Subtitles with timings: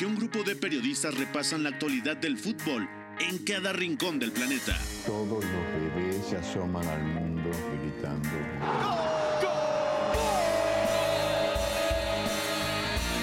[0.00, 4.74] que un grupo de periodistas repasan la actualidad del fútbol en cada rincón del planeta.
[5.04, 7.50] Todos los bebés se asoman al mundo
[7.82, 8.28] gritando.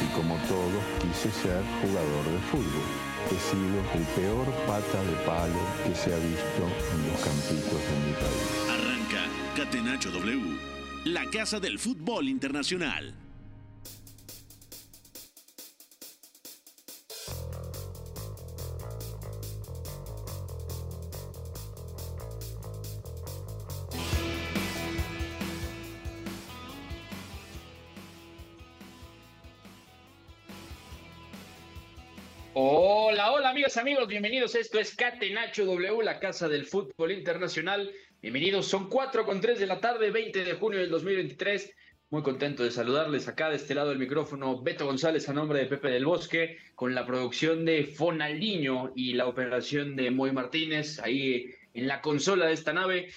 [0.04, 2.90] Y como todos, quise ser jugador de fútbol.
[3.26, 6.62] He sido el peor pata de palo que se ha visto
[6.94, 8.70] en los campitos de mi país.
[8.70, 9.26] Arranca
[9.56, 10.56] Catenacho W,
[11.06, 13.27] la casa del fútbol internacional.
[33.78, 34.56] Amigos, bienvenidos.
[34.56, 37.92] Esto es Catenacho W, la casa del fútbol internacional.
[38.22, 41.76] Bienvenidos, son 4 con 3 de la tarde, 20 de junio del 2023.
[42.10, 45.66] Muy contento de saludarles acá de este lado del micrófono, Beto González a nombre de
[45.68, 51.46] Pepe del Bosque, con la producción de Fonaldiño y la operación de Moy Martínez ahí
[51.76, 53.10] en la consola de esta nave.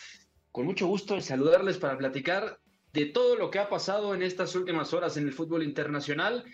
[0.52, 2.58] Con mucho gusto de saludarles para platicar
[2.92, 6.44] de todo lo que ha pasado en estas últimas horas en el fútbol internacional.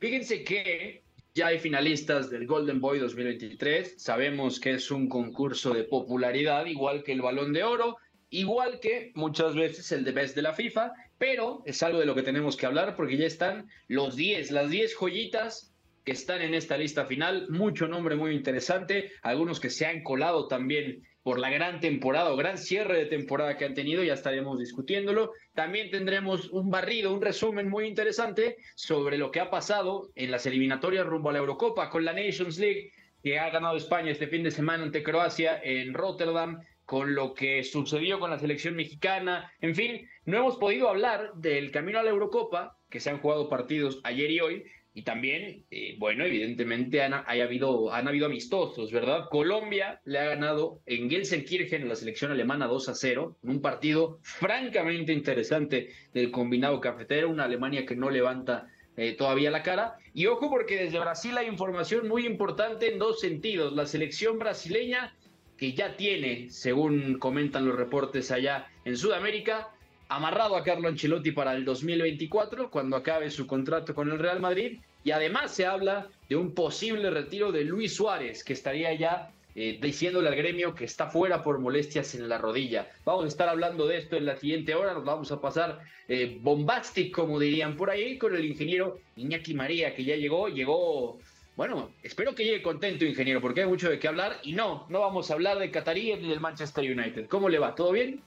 [0.00, 1.03] Fíjense que
[1.34, 3.94] ya hay finalistas del Golden Boy 2023.
[4.00, 7.96] Sabemos que es un concurso de popularidad, igual que el Balón de Oro,
[8.30, 12.14] igual que muchas veces el de Best de la FIFA, pero es algo de lo
[12.14, 15.74] que tenemos que hablar porque ya están los 10, las 10 joyitas
[16.04, 17.48] que están en esta lista final.
[17.50, 22.36] Mucho nombre muy interesante, algunos que se han colado también por la gran temporada o
[22.36, 25.32] gran cierre de temporada que han tenido, ya estaremos discutiéndolo.
[25.54, 30.44] También tendremos un barrido, un resumen muy interesante sobre lo que ha pasado en las
[30.44, 34.42] eliminatorias rumbo a la Eurocopa con la Nations League, que ha ganado España este fin
[34.42, 39.50] de semana ante Croacia en Rotterdam, con lo que sucedió con la selección mexicana.
[39.62, 43.48] En fin, no hemos podido hablar del camino a la Eurocopa, que se han jugado
[43.48, 44.64] partidos ayer y hoy,
[44.96, 49.28] y también, eh, bueno, evidentemente han, habido, han habido amistosos, ¿verdad?
[49.28, 54.20] Colombia le ha ganado en Gelsenkirchen la selección alemana 2 a 0, en un partido
[54.22, 59.98] francamente interesante del combinado cafetero, una Alemania que no levanta eh, todavía la cara.
[60.12, 63.72] Y ojo porque desde Brasil hay información muy importante en dos sentidos.
[63.72, 65.16] La selección brasileña,
[65.56, 69.74] que ya tiene, según comentan los reportes allá en Sudamérica,
[70.08, 74.78] amarrado a Carlo Ancelotti para el 2024, cuando acabe su contrato con el Real Madrid.
[75.02, 79.78] Y además se habla de un posible retiro de Luis Suárez, que estaría ya eh,
[79.80, 82.88] diciéndole al gremio que está fuera por molestias en la rodilla.
[83.04, 86.38] Vamos a estar hablando de esto en la siguiente hora, nos vamos a pasar eh,
[86.40, 91.18] bombastic, como dirían por ahí, con el ingeniero Iñaki María, que ya llegó, llegó...
[91.56, 94.40] Bueno, espero que llegue contento, ingeniero, porque hay mucho de qué hablar.
[94.42, 97.28] Y no, no vamos a hablar de Qatarí ni del Manchester United.
[97.28, 97.76] ¿Cómo le va?
[97.76, 98.20] ¿Todo bien?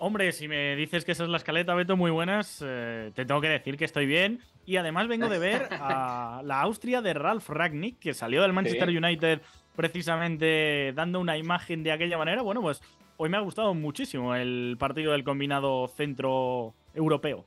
[0.00, 3.40] Hombre, si me dices que esa es la escaleta, Beto, muy buenas, eh, te tengo
[3.40, 4.40] que decir que estoy bien.
[4.64, 8.88] Y además vengo de ver a la Austria de Ralf Ragnick, que salió del Manchester
[8.88, 9.40] United
[9.74, 12.42] precisamente dando una imagen de aquella manera.
[12.42, 12.80] Bueno, pues
[13.16, 17.44] hoy me ha gustado muchísimo el partido del combinado centro europeo.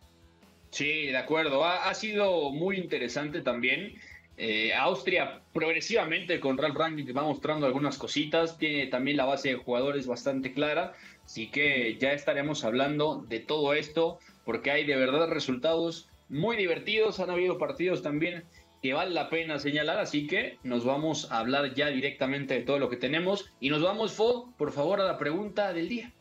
[0.72, 1.64] Sí, de acuerdo.
[1.64, 3.94] Ha, ha sido muy interesante también.
[4.44, 9.56] Eh, Austria progresivamente con Ralf Rangnick va mostrando algunas cositas, tiene también la base de
[9.56, 10.94] jugadores bastante clara,
[11.24, 17.19] así que ya estaremos hablando de todo esto porque hay de verdad resultados muy divertidos,
[17.19, 18.46] han habido partidos también
[18.81, 22.79] que vale la pena señalar, así que nos vamos a hablar ya directamente de todo
[22.79, 26.12] lo que tenemos y nos vamos, Fo, por favor, a la pregunta del día.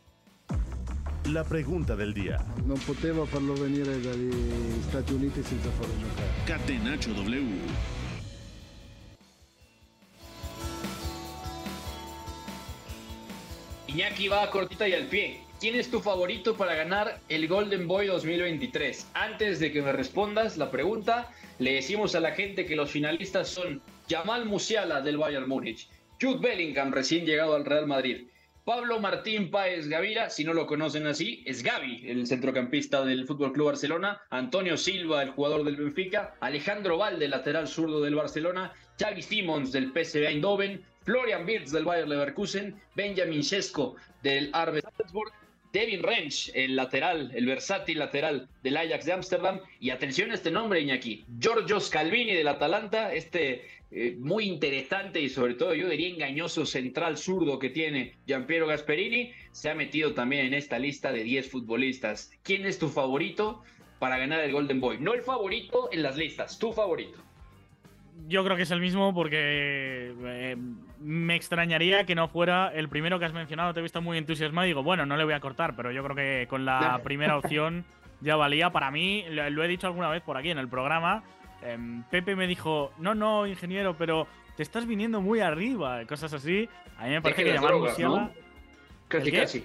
[1.24, 2.36] La pregunta del día.
[2.66, 4.34] Non poteva farlo venire dagli
[4.88, 6.28] Stati Uniti senza farlo giocare.
[6.44, 7.99] Catenacho W.
[13.90, 15.40] Iñaki va cortita y al pie.
[15.58, 19.10] ¿Quién es tu favorito para ganar el Golden Boy 2023?
[19.14, 23.48] Antes de que me respondas la pregunta, le decimos a la gente que los finalistas
[23.48, 25.88] son Jamal Musiala del Bayern Múnich,
[26.22, 28.28] Jude Bellingham recién llegado al Real Madrid,
[28.64, 33.52] Pablo Martín Páez Gavira, si no lo conocen así, es Gaby, el centrocampista del Fútbol
[33.52, 39.22] Club Barcelona, Antonio Silva, el jugador del Benfica, Alejandro Valde, lateral zurdo del Barcelona, Xavi
[39.22, 45.32] Simons del PSV Eindhoven, Florian Wirtz del Bayer Leverkusen, Benjamin Sesko del RB Salzburg,
[45.72, 49.60] Devin Rensch, el lateral, el versátil lateral del Ajax de Ámsterdam.
[49.78, 51.24] Y atención a este nombre, Iñaki.
[51.38, 57.16] Giorgio Scalvini del Atalanta, este eh, muy interesante y sobre todo yo diría engañoso central
[57.16, 62.32] zurdo que tiene Giampiero Gasperini, se ha metido también en esta lista de 10 futbolistas.
[62.42, 63.62] ¿Quién es tu favorito
[63.98, 64.98] para ganar el Golden Boy?
[64.98, 67.18] No el favorito en las listas, tu favorito.
[68.28, 70.56] Yo creo que es el mismo porque eh,
[71.00, 73.72] me extrañaría que no fuera el primero que has mencionado.
[73.72, 76.04] Te he visto muy entusiasmado y digo, bueno, no le voy a cortar, pero yo
[76.04, 77.84] creo que con la primera opción
[78.20, 78.70] ya valía.
[78.70, 81.22] Para mí, lo, he dicho alguna vez por aquí en el programa,
[81.62, 84.26] em, Pepe me dijo, no, no, ingeniero, pero
[84.56, 86.68] te estás viniendo muy arriba, cosas así.
[86.98, 88.20] A mí me parece Deje que las Yamal drogas, Musiala...
[88.20, 88.30] ¿no?
[89.08, 89.64] Casi, casi.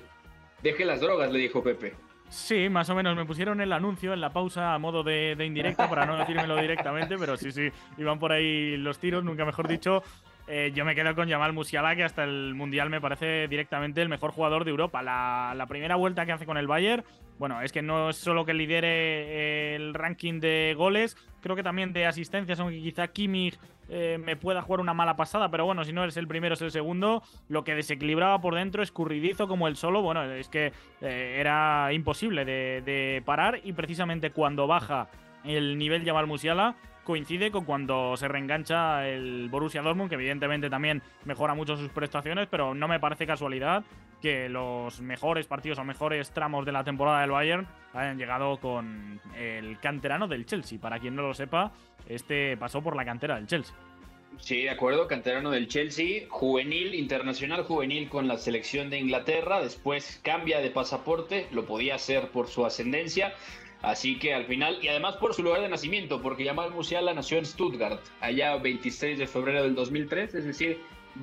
[0.64, 1.94] Deje las drogas, le dijo Pepe.
[2.30, 3.16] Sí, más o menos.
[3.16, 6.56] Me pusieron el anuncio en la pausa a modo de, de indirecta para no decírmelo
[6.56, 10.02] directamente, pero sí, sí, iban por ahí los tiros, nunca mejor dicho.
[10.48, 14.10] Eh, yo me quedo con Yamal Musiala, que hasta el Mundial me parece directamente el
[14.10, 15.02] mejor jugador de Europa.
[15.02, 17.04] La, primera vuelta que hace con el Bayern,
[17.40, 21.94] bueno, es que no es solo que lidere el ranking de goles, creo que también
[21.94, 23.58] de asistencias, aunque quizá Kimmich
[23.90, 26.62] eh, me pueda jugar una mala pasada, pero bueno, si no eres el primero, es
[26.62, 27.24] el segundo.
[27.50, 30.72] Lo que desequilibraba por dentro, escurridizo como el solo, bueno, es que
[31.02, 35.10] eh, era imposible de, de parar y precisamente cuando baja
[35.44, 41.02] el nivel Yamal Musiala coincide con cuando se reengancha el Borussia Dortmund, que evidentemente también
[41.24, 43.86] mejora mucho sus prestaciones, pero no me parece casualidad
[44.22, 49.22] que los mejores partidos o mejores tramos de la temporada del Bayern hayan llegado con
[49.38, 50.80] el canterano del Chelsea.
[50.80, 51.72] Para quien no lo sepa,
[52.10, 53.76] este pasó por la cantera del Chelsea.
[54.40, 60.20] Sí, de acuerdo, canterano del Chelsea, juvenil, internacional juvenil con la selección de Inglaterra, después
[60.24, 63.34] cambia de pasaporte, lo podía hacer por su ascendencia,
[63.86, 67.38] así que al final, y además por su lugar de nacimiento, porque Yamal Musiala nació
[67.38, 70.80] en Stuttgart, allá 26 de febrero del 2003, es decir,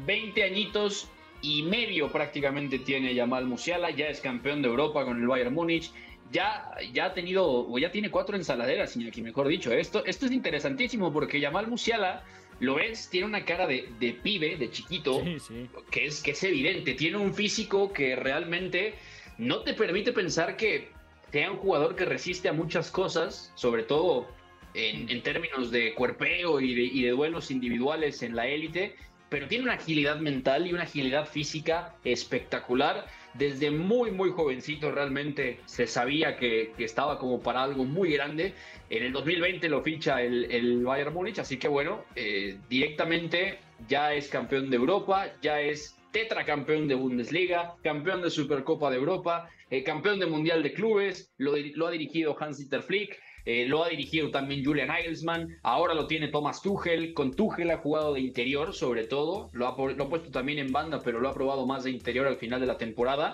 [0.07, 1.09] 20 añitos
[1.43, 5.91] y medio prácticamente tiene Yamal Musiala, ya es campeón de Europa con el Bayern Múnich,
[6.31, 9.71] ya, ya ha tenido, o ya tiene cuatro ensaladeras, aquí mejor dicho.
[9.73, 12.25] Esto, esto es interesantísimo porque Yamal Musiala,
[12.61, 15.69] lo ves, tiene una cara de, de pibe, de chiquito, Sí, sí.
[15.91, 16.95] que es, que es evidente.
[16.95, 18.95] Tiene un físico que realmente
[19.37, 20.89] no te permite pensar que
[21.33, 24.29] sea un jugador que resiste a muchas cosas, sobre todo
[24.75, 28.95] en, en términos de cuerpeo y de, y de duelos individuales en la élite,
[29.31, 33.07] pero tiene una agilidad mental y una agilidad física espectacular.
[33.33, 38.53] Desde muy, muy jovencito realmente se sabía que, que estaba como para algo muy grande.
[38.91, 43.59] En el 2020 lo ficha el, el Bayern Múnich, así que bueno, eh, directamente
[43.89, 49.49] ya es campeón de Europa, ya es tetracampeón de Bundesliga, campeón de Supercopa de Europa,
[49.73, 51.55] eh, campeón de Mundial de Clubes, lo,
[51.87, 56.61] ha dirigido Hans-Dieter Flick, eh, lo ha dirigido también Julian Nagelsmann, ahora lo tiene Thomas
[56.61, 60.31] Tuchel, con Tuchel ha jugado de interior sobre todo, lo ha, po- lo ha puesto
[60.31, 63.33] también en banda, pero lo ha probado más de interior al final de la temporada.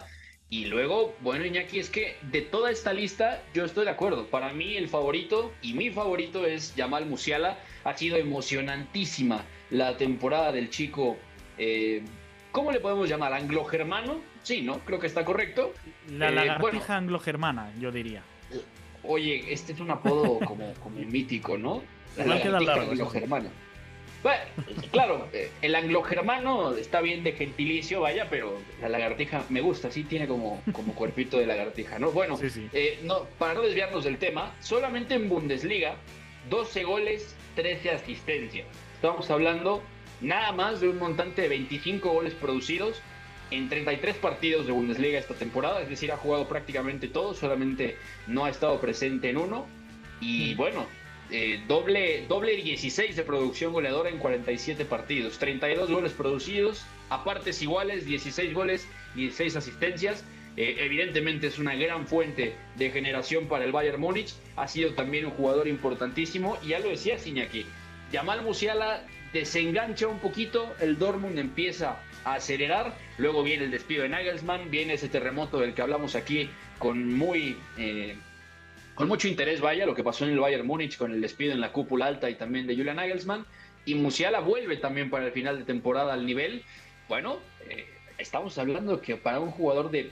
[0.51, 4.31] Y luego, bueno, Iñaki, es que de toda esta lista yo estoy de acuerdo.
[4.31, 10.53] Para mí el favorito, y mi favorito es Yamal Musiala, ha sido emocionantísima la temporada
[10.53, 11.17] del chico...
[11.59, 12.03] eh,
[12.53, 13.33] ¿Cómo le podemos llamar?
[13.35, 14.21] ¿Anglo-germano?
[14.43, 14.79] Sí, ¿no?
[14.81, 15.75] Creo que está correcto.
[16.11, 16.83] La Eh, lagartija bueno.
[16.89, 18.23] anglo-germana, yo diría.
[19.05, 21.83] Oye, este es un apodo como, como mítico, ¿no?
[22.17, 23.51] La lagartija anglo-germana.
[24.21, 24.41] Bueno,
[24.91, 30.03] claro, eh, el anglo-germano está bien de gentilicio, vaya, pero la lagartija me gusta, sí
[30.03, 32.11] tiene como, como cuerpito de lagartija, ¿no?
[32.11, 32.69] Bueno, Sí, sí.
[32.73, 35.95] eh, no, para no desviarnos del tema, solamente en Bundesliga,
[36.51, 38.67] 12 goles, 13 asistencias.
[38.97, 39.85] Estamos hablando
[40.21, 43.01] nada más de un montante de 25 goles producidos
[43.51, 48.45] en 33 partidos de Bundesliga esta temporada, es decir, ha jugado prácticamente todo, solamente no
[48.45, 49.67] ha estado presente en uno.
[50.21, 50.87] Y bueno,
[51.31, 57.63] eh, doble, doble 16 de producción goleadora en 47 partidos, 32 goles producidos, a partes
[57.63, 60.25] iguales, 16 goles, 16 asistencias.
[60.57, 65.25] Eh, evidentemente es una gran fuente de generación para el Bayern Múnich, ha sido también
[65.27, 66.59] un jugador importantísimo.
[66.63, 67.65] Y ya lo decía Iñaki,
[68.13, 74.09] Yamal Musiala desengancha un poquito, el Dortmund empieza a acelerar, luego viene el despido de
[74.09, 78.17] Nagelsmann, viene ese terremoto del que hablamos aquí con muy eh,
[78.95, 81.61] con mucho interés, vaya, lo que pasó en el Bayern Múnich con el despido en
[81.61, 83.47] la cúpula alta y también de Julian Nagelsmann,
[83.85, 86.65] y Musiala vuelve también para el final de temporada al nivel.
[87.09, 87.87] Bueno, eh,
[88.19, 90.11] estamos hablando que para un jugador de,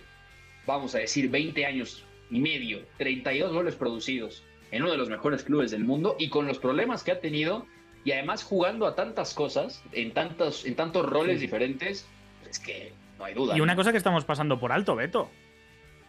[0.67, 5.43] vamos a decir, 20 años y medio, 32 goles producidos en uno de los mejores
[5.43, 7.67] clubes del mundo y con los problemas que ha tenido
[8.07, 11.41] y además jugando a tantas cosas, en tantos, en tantos roles Sí.
[11.43, 12.07] diferentes,
[12.49, 13.57] es que no hay duda.
[13.57, 13.77] Y una ¿no?
[13.77, 15.29] cosa que estamos pasando por alto, Beto.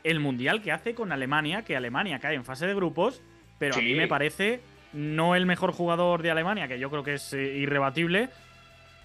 [0.04, 3.22] El mundial que hace con Alemania, que Alemania cae en fase de grupos,
[3.58, 4.62] pero a mí me parece
[4.94, 8.30] no el mejor jugador de Alemania, que yo creo que es eh, irrebatible.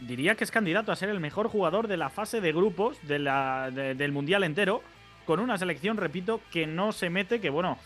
[0.00, 3.18] Diría que es candidato a ser el mejor jugador de la fase de grupos de
[3.20, 4.82] la- de- del mundial entero,
[5.24, 7.78] con una selección, repito, que no se mete, que bueno,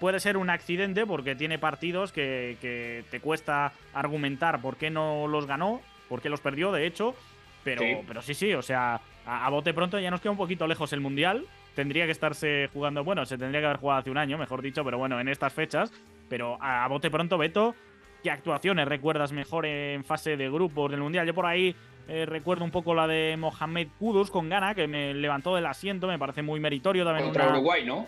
[0.00, 5.26] puede ser un accidente porque tiene partidos que, que te cuesta argumentar por qué no
[5.26, 7.14] los ganó, por qué los perdió, de hecho.
[7.64, 7.96] Pero Sí.
[8.06, 10.92] pero sí, sí, o sea, a, a bote pronto ya nos queda un poquito lejos
[10.92, 11.44] el mundial.
[11.76, 14.84] Tendría que estarse jugando, bueno, se tendría que haber jugado hace un año, mejor dicho,
[14.84, 15.92] pero bueno, en estas fechas.
[16.28, 17.74] Pero a, a bote pronto, Beto,
[18.22, 21.26] ¿qué actuaciones recuerdas mejor en fase de grupos del mundial?
[21.26, 21.74] Yo por ahí
[22.08, 26.08] eh, recuerdo un poco la de Mohamed Kudus con Ghana, que me levantó del asiento,
[26.08, 27.26] me parece muy meritorio también.
[27.26, 28.06] Contra una- Uruguay, ¿no?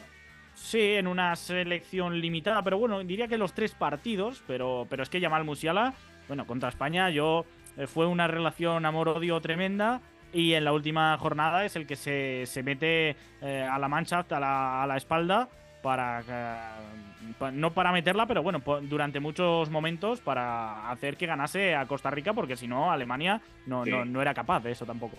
[0.54, 5.11] Sí, en una selección limitada, pero bueno, diría que los tres partidos, pero, pero es
[5.11, 5.94] que Yamal Musiala,
[6.28, 7.44] bueno, contra España yo
[7.76, 10.00] eh, fue una relación amor-odio tremenda
[10.32, 14.25] y en la última jornada es el que se, se mete eh, a la mancha,
[14.28, 15.49] a la, a la espalda,
[15.84, 21.84] para, eh, no para meterla, pero bueno, durante muchos momentos para hacer que ganase a
[21.87, 25.18] Costa Rica, porque si no, Alemania no, no, no, era capaz de eso tampoco.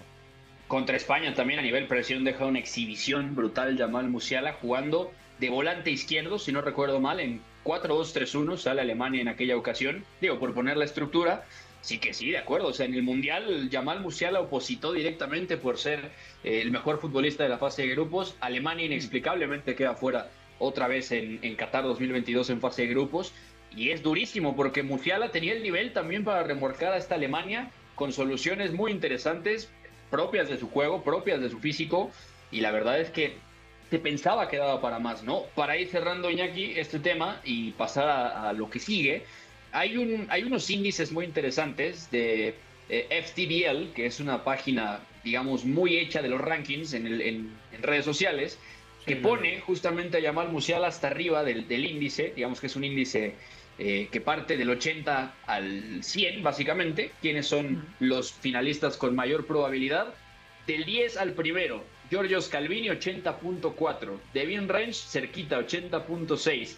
[0.67, 5.91] Contra España también a nivel presión deja una exhibición brutal Jamal Musiala jugando de volante
[5.91, 10.05] izquierdo, si no recuerdo mal, en 4-2-3-1 sale Alemania en aquella ocasión.
[10.21, 11.45] Digo, por poner la estructura,
[11.81, 12.67] sí que sí, de acuerdo.
[12.67, 16.11] O sea, en el Mundial Jamal Musiala opositó directamente por ser
[16.43, 18.35] eh, el mejor futbolista de la fase de grupos.
[18.39, 23.33] Alemania inexplicablemente queda fuera otra vez en, en Qatar 2022 en fase de grupos.
[23.75, 28.13] Y es durísimo porque Musiala tenía el nivel también para remolcar a esta Alemania con
[28.13, 29.69] soluciones muy interestes,
[30.09, 32.11] propias de su juego, propias de su físico,
[32.51, 33.37] y la verdad es que
[33.95, 35.43] se pensaba que daba para más, ¿no?
[35.55, 39.23] Para ir cerrando, Iñaki, este tema y pasar a, lo que sigue,
[39.71, 42.55] hay, un, hay unos índices muy interesantes de
[42.89, 48.03] eh, FTBL, que es una página, digamos, muy hecha de los rankings en, en, redes
[48.03, 48.59] sociales,
[49.05, 52.83] que pone justamente a Yamal Musiala hasta arriba del, del, índice, digamos que es un
[52.83, 53.35] índice
[53.79, 60.13] eh, que parte del 80 al 100, básicamente, quiénes son los finalistas con mayor probabilidad.
[60.67, 66.77] Del 10 al primero, Giorgio Scalvini 80.4, Devin Range cerquita 80.6.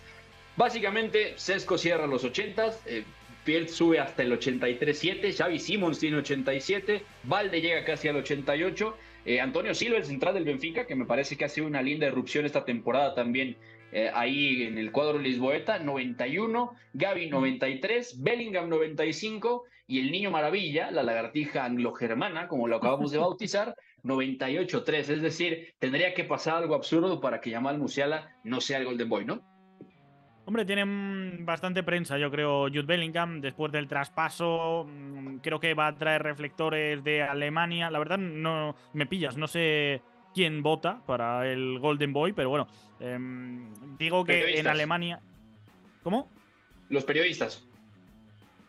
[0.55, 3.03] Básicamente, Sesco cierra los 80, eh,
[3.43, 9.39] Pierre sube hasta el 83.7, Xavi Simons tiene 87, Valde llega casi al 88, eh,
[9.39, 12.45] Antonio Silva, el central del Benfica, que me parece que ha sido una linda erupción
[12.45, 13.57] esta temporada también
[13.91, 20.91] eh, ahí en el cuadro Lisboeta, 91, Gaby 93, Bellingham 95 y el niño maravilla,
[20.91, 23.75] la lagartija anglo-germana, como lo acabamos de bautizar,
[24.07, 25.09] 98-3.
[25.09, 29.09] Es decir, tendría que pasar algo absurdo para que Yamal Musiala no sea el Golden
[29.09, 29.41] Boy, ¿no?
[30.45, 33.41] Hombre, tienen bastante prensa, yo creo, Jude Bellingham.
[33.41, 37.91] Después del traspaso, mm, creo que va a traer reflectores de Alemania.
[37.91, 40.01] La verdad, no me pillas, no sé
[40.33, 42.69] quién vota para el Golden Boy, pero bueno,
[43.01, 45.19] em, digo que en Alemania.
[46.01, 46.31] ¿Cómo?
[46.87, 47.67] Los periodistas.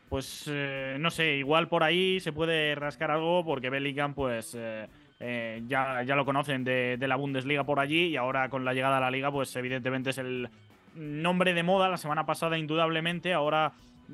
[0.08, 4.56] Pues eh, no sé, igual por ahí se puede rascar algo porque Bellingham, pues.
[4.58, 4.88] Eh,
[5.20, 8.74] eh, ya, ya lo conocen de, de, la Bundesliga por allí y ahora con la
[8.74, 10.48] llegada a la liga, pues evidentemente es el
[10.94, 11.88] nombre de moda.
[11.88, 13.72] La semana pasada, indudablemente, ahora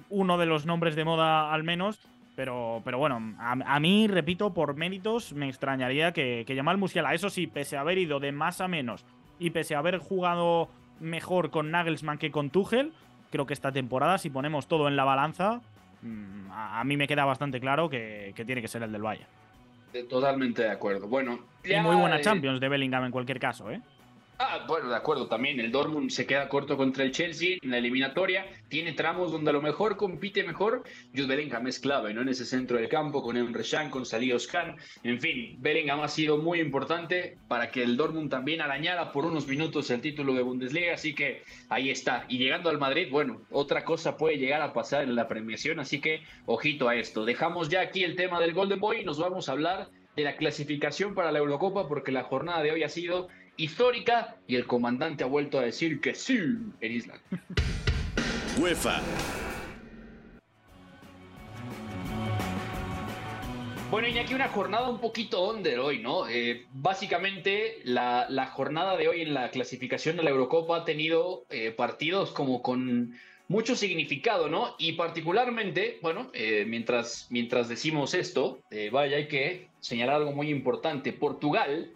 [0.09, 1.99] uno de los nombres de moda al menos.
[2.37, 7.31] Pero, pero bueno, a, mí, repito, por méritos, me extrañaría que, que Yamal Musiala, eso
[7.31, 9.05] sí, pese a haber ido de más a menos
[9.39, 10.69] y pese a haber jugado
[10.99, 12.93] mejor con Nagelsmann que con Tuchel,
[13.31, 15.61] creo que esta temporada, si ponemos todo en la balanza,
[16.03, 19.03] mm, a, mí me queda bastante claro que, que, tiene que ser el del
[20.03, 21.07] Totalmente de acuerdo.
[21.07, 23.81] Bueno, y muy buena Champions de Bellingham en cualquier caso, ¿eh?
[24.37, 27.79] Ah, bueno, de acuerdo, también el Dortmund se queda corto contra el Chelsea en la
[27.79, 30.83] eliminatoria, tiene tramos donde a lo mejor compite mejor,
[31.15, 32.23] Jude Bellingham es clave, ¿no?
[32.23, 36.09] En ese centro del campo, con Emre Can, con Salios Khan, en fin, Bellingham ha
[36.09, 40.43] sido muy importante para que el Dortmund también arañara por unos minutos el título de
[40.43, 44.73] Bundesliga, así que ahí está, y llegando al Madrid, bueno, otra cosa puede llegar a
[44.73, 48.53] pasar en la premiación, así que ojito a esto, dejamos ya aquí el tema del
[48.53, 52.25] Golden Boy y nos vamos a hablar de la clasificación para la Eurocopa, porque la
[52.25, 56.39] jornada de hoy ha sido histórica y el comandante ha vuelto a decir que sí
[56.81, 57.21] en Isla.
[58.59, 59.01] UEFA.
[63.91, 66.29] Bueno, y aquí una jornada un poquito under hoy, ¿no?
[66.29, 71.45] Eh, básicamente, la, la, jornada de hoy en la clasificación de la Eurocopa ha tenido
[71.49, 73.15] eh, partidos como con
[73.47, 74.75] mucho significado, ¿no?
[74.79, 78.59] Y particularmente, bueno, eh, mientras, mientras decimos esto,
[78.91, 81.13] vaya, hay que señalar algo muy importante.
[81.13, 81.93] Portugal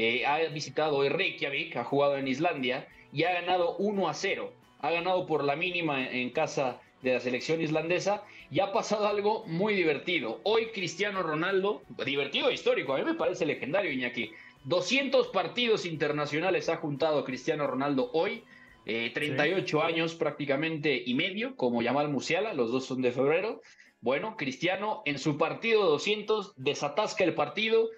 [0.00, 4.52] eh, ha visitado Reykjavik, ha jugado en Islandia y ha ganado 1 a 0.
[4.78, 9.44] Ha ganado por la mínima en casa de la selección islandesa y ha pasado algo
[9.46, 10.40] muy divertido.
[10.44, 14.30] Hoy Cristiano Ronaldo, divertido e histórico, a mí me parece legendario Iñaki.
[14.66, 18.44] 200 partidos internacionales ha juntado Cristiano Ronaldo hoy,
[18.84, 23.62] 38 eh, años prácticamente y medio, como Yamal Musiala, los dos son de febrero.
[24.00, 27.88] Bueno, Cristiano en su partido 200 desatasca el partido,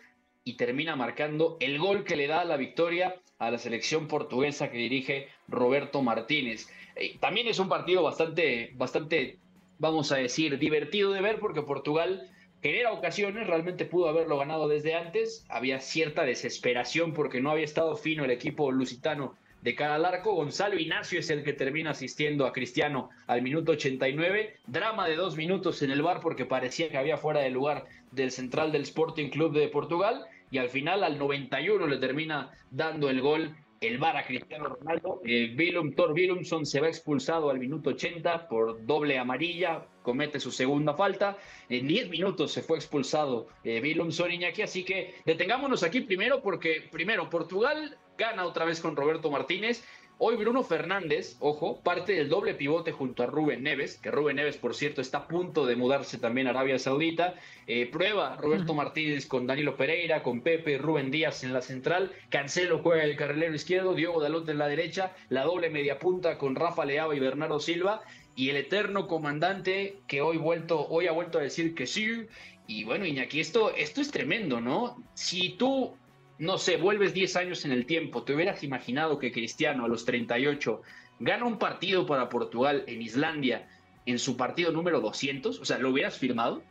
[0.44, 4.78] y termina marcando el gol que le da la victoria a la selección portuguesa que
[4.78, 6.68] dirige Roberto Martínez.
[6.96, 9.38] Eh, también es un partido bastante, bastante,
[9.78, 12.30] vamos a decir, divertido de ver porque Portugal
[12.62, 17.96] genera ocasiones, realmente pudo haberlo ganado desde antes, había cierta desesperación porque no había estado
[17.96, 20.34] fino el equipo lusitano de cara al arco.
[20.34, 24.56] Gonzalo Ignacio es el que termina asistiendo a Cristiano al minuto 89.
[24.66, 28.30] Drama de dos minutos en el bar porque parecía que había fuera de lugar del
[28.30, 30.26] central del Sporting Club de Portugal.
[30.50, 35.22] Y al final, al 91, le termina dando el gol el VAR a Cristiano Ronaldo.
[35.24, 40.50] Eh, Willum, Thor Willumson se va expulsado al minuto 80 por doble amarilla, comete su
[40.50, 41.38] segunda falta.
[41.70, 46.88] En 10 minutos se fue expulsado eh, Willumson Iñaki, así que detengámonos aquí primero porque,
[46.92, 49.82] primero, Portugal gana otra vez con Roberto Martínez.
[50.22, 54.58] Hoy Bruno Fernández, ojo, parte del doble pivote junto a Rubén Neves, que Rubén Neves,
[54.58, 57.36] por cierto, está a punto de mudarse también a Arabia Saudita.
[57.66, 62.12] Eh, prueba Roberto Martínez con Danilo Pereira, con Pepe, Rubén Díaz en la central.
[62.28, 66.54] Cancelo juega el carrilero izquierdo, Diogo Dalot en la derecha, la doble media punta con
[66.54, 68.02] Rafa Leao y Bernardo Silva.
[68.36, 72.26] Y el eterno comandante que hoy, vuelto, hoy ha vuelto a decir que sí.
[72.66, 75.02] Y bueno, Iñaki, esto, esto es tremendo, ¿no?
[75.14, 75.96] Si tú
[76.40, 80.06] no sé, vuelves 10 años en el tiempo, ¿te hubieras imaginado que Cristiano a los
[80.06, 80.80] 38
[81.20, 83.68] gana un partido para Portugal en Islandia
[84.06, 85.60] en su partido número 200?
[85.60, 86.62] O sea, ¿lo hubieras firmado?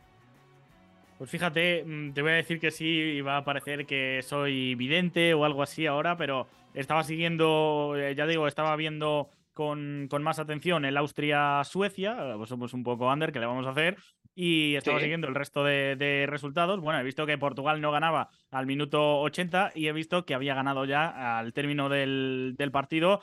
[1.18, 5.34] Pues fíjate, mm, te voy a decir que sí, iba a parecer que soy vidente
[5.34, 10.40] o algo así ahora, pero estaba siguiendo, eh, ya digo, estaba viendo con, con más
[10.40, 13.98] atención el Austria-Suecia, somos un poco under, ¿qué le vamos a hacer?
[14.42, 16.80] Y estaba siguiendo el resto de, resultados.
[16.80, 20.54] Bueno, he visto que Portugal no ganaba al minuto 80 y he visto que había
[20.54, 23.20] ganado ya al término del, partido.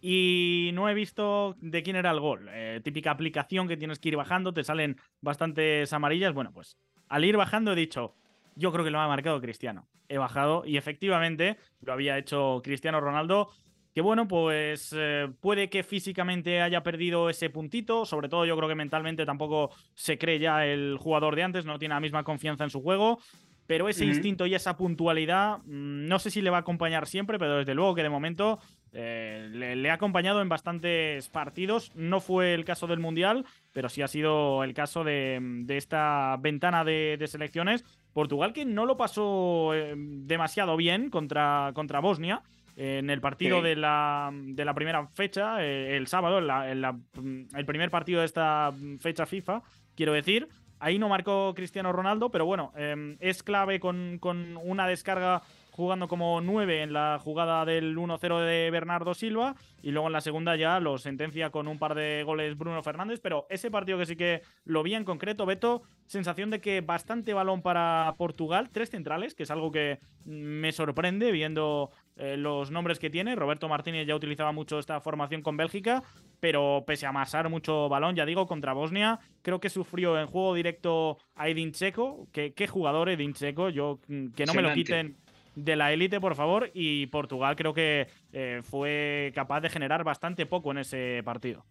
[0.00, 2.48] Y no he visto de quién era el gol.
[2.50, 6.32] Eh, típica aplicación que tienes que ir bajando, te salen bastantes amarillas.
[6.32, 6.78] Bueno, pues
[7.10, 8.14] al ir bajando he dicho,
[8.54, 9.86] yo creo que lo ha marcado Cristiano.
[10.08, 13.50] He bajado y efectivamente lo había hecho Cristiano Ronaldo
[13.96, 18.68] que bueno, pues eh, puede que físicamente haya perdido ese puntito, sobre todo yo creo
[18.68, 22.62] que mentalmente tampoco se cree ya el jugador de antes, no tiene la misma confianza
[22.62, 23.20] en su juego,
[23.66, 27.38] pero ese instinto y esa puntualidad mm, no sé si le va a acompañar siempre,
[27.38, 28.58] pero desde luego que de momento
[28.92, 34.02] eh, le, ha acompañado en bastantes partidos, no fue el caso del Mundial, pero sí
[34.02, 37.82] ha sido el caso de, esta ventana de, selecciones.
[38.12, 42.42] Portugal que no lo pasó eh, demasiado bien contra, contra Bosnia,
[42.76, 47.90] en el partido de, la, de, la, primera fecha, eh, el sábado, en el primer
[47.90, 49.62] partido de esta fecha FIFA,
[49.94, 50.48] quiero decir.
[50.78, 55.42] Ahí no marcó Cristiano Ronaldo, pero bueno, em, es clave con, con una descarga
[55.76, 60.22] jugando como 9 en la jugada del 1-0 de Bernardo Silva y luego en la
[60.22, 64.06] segunda ya lo sentencia con un par de goles Bruno Fernández, pero ese partido que
[64.06, 68.88] sí que lo vi en concreto, Beto, sensación de que bastante balón para Portugal, tres
[68.88, 73.34] centrales, que es algo que me sorprende viendo eh, los nombres que tiene.
[73.34, 76.02] Roberto Martínez ya utilizaba mucho esta formación con Bélgica,
[76.40, 80.54] pero pese a amasar mucho balón, ya digo, contra Bosnia, creo que sufrió en juego
[80.54, 82.26] directo a Edin Checo.
[82.32, 83.68] ¿Qué, qué jugador Edin Checo?
[83.68, 85.16] Yo, mm, que no me lo quiten
[85.56, 86.70] de la élite, por favor.
[86.72, 91.64] Y Portugal creo que eh, fue capaz de generar bastante poco en ese partido.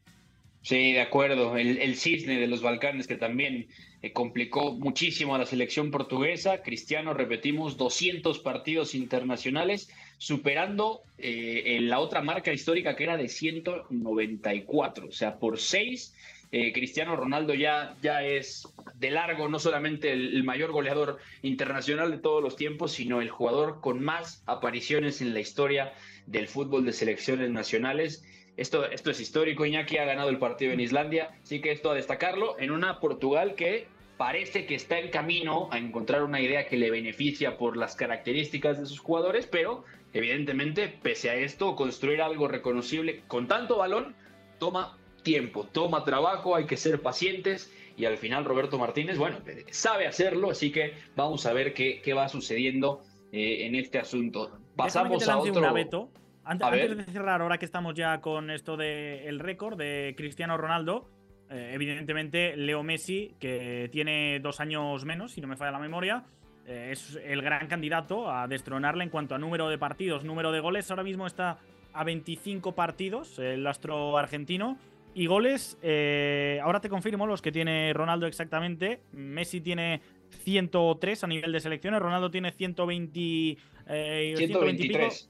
[0.65, 1.58] Sí, de acuerdo.
[1.58, 3.67] El, cisne de los Balcanes que también
[4.01, 6.63] eh, complicó muchísimo a la selección portuguesa.
[6.63, 15.06] Cristiano, repetimos, 200 partidos internacionales, superando eh, la otra marca histórica que era de 194.
[15.08, 16.15] O sea, por seis
[16.51, 22.17] eh, Cristiano Ronaldo ya, ya es de largo no solamente el, mayor goleador internacional de
[22.17, 25.93] todos los tiempos, sino el jugador con más apariciones en la historia
[26.28, 28.23] del fútbol de selecciones nacionales.
[28.58, 31.96] Esto, esto es histórico, Iñaki ha ganado el partido en Islandia, así que esto a
[31.96, 33.88] destacarlo en una Portugal que
[34.18, 38.80] parece que está en camino a encontrar una idea que le beneficia por las características
[38.80, 44.15] de sus jugadores, pero evidentemente, pese a esto, construir algo reconocible con tanto balón
[44.58, 49.39] toma tiempo, toma trabajo, hay que ser pacientes y al final Roberto Martínez, bueno,
[49.72, 54.52] sabe hacerlo, así que vamos a ver qué, qué va sucediendo eh, en este asunto.
[54.76, 56.10] Pasamos a otro...
[56.46, 61.10] Antes, de cerrar, ahora que estamos ya con esto del récord de Cristiano Ronaldo,
[61.50, 66.24] eh, evidentemente Leo Messi, que tiene dos años menos, si no me falla la memoria,
[66.68, 70.60] eh, es el gran candidato a destronarle en cuanto a número de partidos, número de
[70.60, 70.90] goles.
[70.92, 71.58] Ahora mismo está
[71.94, 74.78] a 25 partidos el astro argentino
[75.16, 79.00] y goles, eh, ahora te confirmo los que tiene Ronaldo exactamente.
[79.14, 80.02] Messi tiene
[80.44, 85.30] 103 a nivel de selecciones, Ronaldo tiene 120, eh, 123.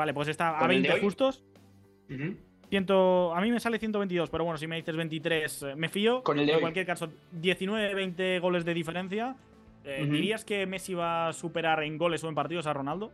[0.00, 1.44] Vale, pues está a 20 justos.
[2.08, 6.22] a mí me sale 122, pero bueno, si me dices 23, eh, me fío.
[6.22, 9.36] Con el de en cualquier caso, 19-20 goles de diferencia.
[9.84, 13.12] Eh, ¿Dirías que Messi va a superar en goles o en partidos a Ronaldo?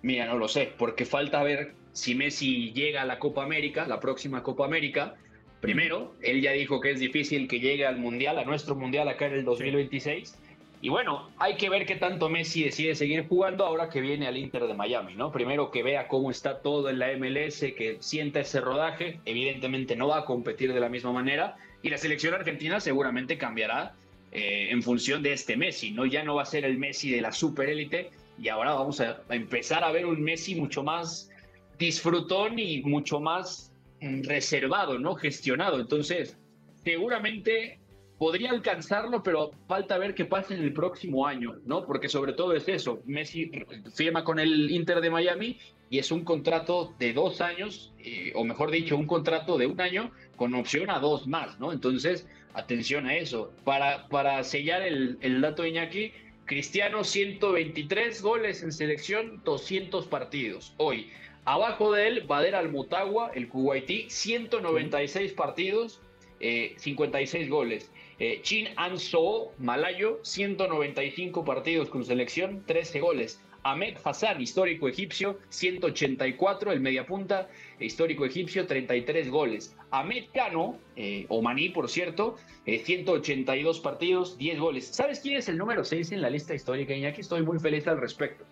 [0.00, 4.00] Mira, no lo sé, porque falta ver si Messi llega a la Copa América, la
[4.00, 5.14] próxima Copa América.
[5.60, 9.26] Primero, él ya dijo que es difícil que llegue al Mundial, a nuestro Mundial acá
[9.26, 10.38] en el 2026.
[10.80, 14.36] Y bueno, hay que ver qué tanto Messi decide seguir jugando ahora que viene al
[14.36, 15.32] Inter de Miami, ¿no?
[15.32, 19.18] Primero que vea cómo está todo en la MLS, que sienta ese rodaje.
[19.24, 21.56] Evidentemente no va a competir de la misma manera.
[21.82, 23.94] Y la selección argentina seguramente cambiará
[24.30, 26.06] eh, en función de este Messi, ¿no?
[26.06, 28.10] Ya no va a ser el Messi de la superélite,
[28.40, 31.30] y ahora vamos a, empezar a ver un Messi mucho más
[31.78, 35.14] disfrutón y mucho más mm, reservado, ¿no?
[35.14, 35.80] Gestionado.
[35.80, 36.36] Entonces,
[36.84, 37.78] seguramente
[38.18, 41.86] podría alcanzarlo, pero falta ver qué pasa en el próximo año, ¿no?
[41.86, 43.00] Porque sobre todo es eso.
[43.06, 43.50] Messi
[43.94, 48.44] firma con el Inter de Miami y es un contrato de dos años, eh, o
[48.44, 51.72] mejor dicho, un contrato de un año con opción a dos más, ¿no?
[51.72, 53.52] Entonces, atención a eso.
[53.64, 56.12] Para, para sellar el, el dato de Iñaki,
[56.44, 60.74] Cristiano 123 goles en selección, 200 partidos.
[60.78, 61.10] Hoy,
[61.44, 66.00] abajo de él, Bader Almutagua, el Kuwaití, 196 partidos,
[66.40, 67.92] 56 eh, goles.
[68.18, 73.40] Eh, Chin Anso, malayo, 195 partidos con selección, 13 goles.
[73.62, 79.76] Ahmed Hassan, histórico egipcio, 184, el mediapunta, histórico egipcio, 33 goles.
[79.90, 84.86] Ahmed Kano, eh, Omaní, por cierto, 182 partidos, 10 goles.
[84.86, 87.20] ¿Sabes quién es el número 6 en la lista histórica, Iñaki?
[87.20, 88.44] Estoy muy feliz al respecto.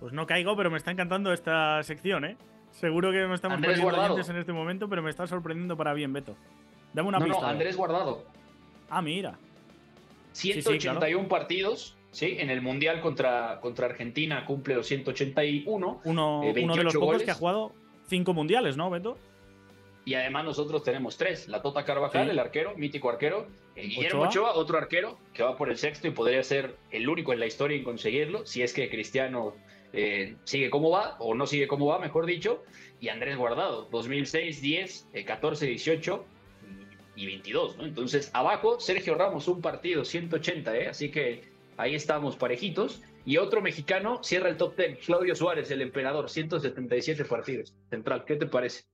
[0.00, 2.36] Pues no caigo, pero me está encantando esta sección, ¿eh?
[2.70, 6.36] Seguro que me estamos poniendo en este momento, pero me está sorprendiendo para bien, Beto.
[6.92, 7.40] Dame una pista.
[7.40, 8.24] No, Andrés Guardado.
[8.90, 9.38] Ah, mira.
[10.32, 12.36] 181 partidos, ¿sí?
[12.38, 16.00] En el Mundial contra, contra Argentina cumple los 181.
[16.04, 17.72] Uno, eh, uno de los pocos que ha jugado
[18.06, 19.18] cinco mundiales, ¿no, Beto?
[20.04, 21.48] Y además nosotros tenemos tres.
[21.48, 23.46] La Tota Carvajal, el arquero, mítico arquero.
[23.76, 27.40] Guillermo Ochoa, otro arquero, que va por el sexto y podría ser el único en
[27.40, 29.54] la historia en conseguirlo, si es que Cristiano
[29.92, 32.64] eh, sigue como va, o no sigue como va, mejor dicho.
[33.00, 36.24] Y Andrés Guardado, 2006, 10, 14, 18
[37.18, 37.84] y 22, ¿no?
[37.84, 40.88] Entonces, abajo, Sergio Ramos, un partido, 180, ¿eh?
[40.88, 41.42] Así que
[41.76, 43.02] ahí estamos parejitos.
[43.24, 47.74] Y otro mexicano cierra el top 10, Claudio Suárez, el emperador, 177 partidos.
[47.90, 48.84] Central, ¿qué te parece?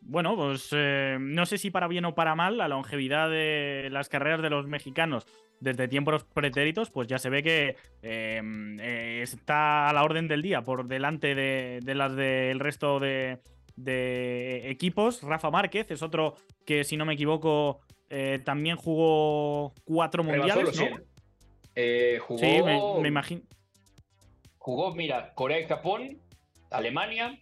[0.00, 4.08] Bueno, pues eh, no sé si para bien o para mal, la longevidad de las
[4.08, 5.26] carreras de los mexicanos
[5.58, 10.40] desde tiempos pretéritos, pues ya se ve que em, eh, está a la orden del
[10.40, 13.40] día por delante de, de las del resto de,
[13.76, 15.22] de equipos.
[15.22, 20.86] Rafa Márquez es otro que, si no me equivoco, eh, también jugó cuatro mundiales, ¿no?
[21.74, 22.62] Eh, jugó, sí,
[23.00, 23.42] me, imagino.
[24.58, 26.20] Jugó, mira, Corea y Japón,
[26.70, 27.38] Alemania,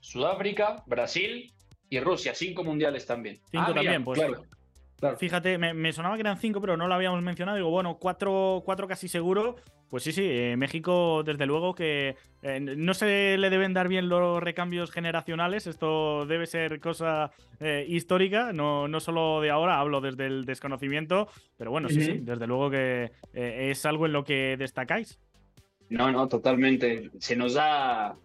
[0.00, 1.52] Sudáfrica, Brasil
[1.90, 3.40] y Rusia, cinco mundiales también.
[3.50, 4.20] Cinco ah, también, pues.
[5.18, 7.56] Fíjate, me, sonaba que eran cinco, pero no lo habíamos mencionado.
[7.56, 9.56] Digo, bueno, cuatro, cuatro casi seguro.
[9.92, 14.08] Pues sí, sí, eh, México, desde luego que eh, no se le deben dar bien
[14.08, 15.66] los recambios generacionales.
[15.66, 21.28] Esto debe ser cosa eh, histórica, no, no solo de ahora, hablo desde el desconocimiento.
[21.58, 25.20] Pero bueno, sí, sí, desde luego que es algo en lo que destacáis.
[25.90, 27.10] No, no, totalmente.
[27.18, 28.16] Se nos da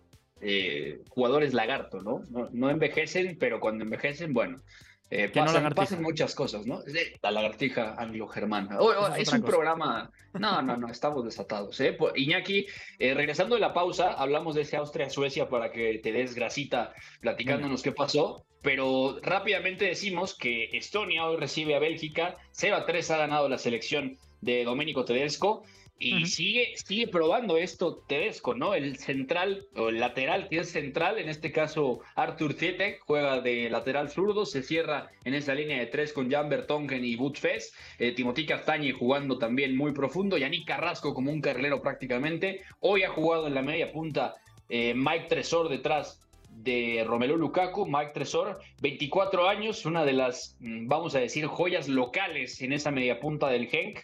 [1.09, 2.21] jugadores lagarto, ¿no?
[2.53, 2.69] ¿no?
[2.69, 4.61] envejecen, pero cuando envejecen, bueno,
[5.09, 6.81] eh, pasan, muchas cosas, ¿no?
[7.21, 8.77] La lagartija anglo-germana.
[8.79, 10.11] Oh, oh, es un programa.
[10.33, 11.79] No, no, no, estamos desatados.
[11.79, 11.97] ¿eh?
[12.15, 12.65] Iñaki,
[12.99, 17.81] eh, regresando de la pausa, hablamos de ese Austria-Suecia para que te des grasita platicándonos
[17.81, 18.43] qué pasó.
[18.61, 22.37] Pero rápidamente decimos que Estonia hoy recibe a Bélgica.
[22.51, 25.63] Seba 3 ha ganado la selección de Domenico Tedesco.
[25.99, 28.75] Y sigue, sigue probando esto Tedesco, ¿no?
[28.75, 33.69] El central o el lateral que es central, en este caso Arthur Zietek, juega de
[33.69, 38.11] lateral zurdo, se cierra en esa línea de tres con Jan Bertongen y Butfes, eh,
[38.11, 43.47] Timothy Castañe jugando también muy profundo, Yannick Carrasco como un carrilero prácticamente, hoy ha jugado
[43.47, 44.35] en la media punta
[44.69, 50.87] eh, Mike Tresor detrás de Romelu Lukaku, Mike Tresor, 24 años, una de las, mm,
[50.87, 53.99] vamos a decir, joyas locales en esa media punta del Genk.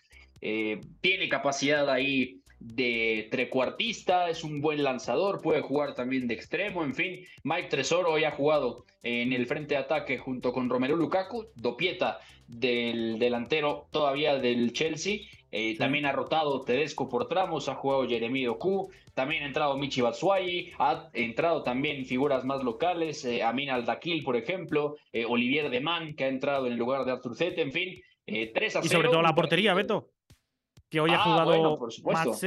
[0.46, 6.84] Eh, tiene capacidad ahí de trecuartista, es un buen lanzador, puede jugar también de extremo,
[6.84, 7.26] en fin.
[7.44, 12.20] Mike Tresor hoy ha jugado en el frente de ataque junto con Romero Lukaku, Dopieta
[12.46, 15.20] del delantero todavía del Chelsea.
[15.50, 20.02] Eh, también ha rotado Tedesco por tramos, ha jugado Jeremy Doku, también ha entrado Michi
[20.02, 24.98] Batshuayi, ha entrado también figuras más locales, eh, Amin Aldakil, por ejemplo,
[25.30, 28.82] Olivier Deman, que ha entrado en el lugar de Artur Zete, en fin, 3 a
[28.82, 28.86] 0.
[28.86, 30.13] Y sobre todo la portería, Beto
[30.94, 32.38] que hoy ha ah, jugado bueno,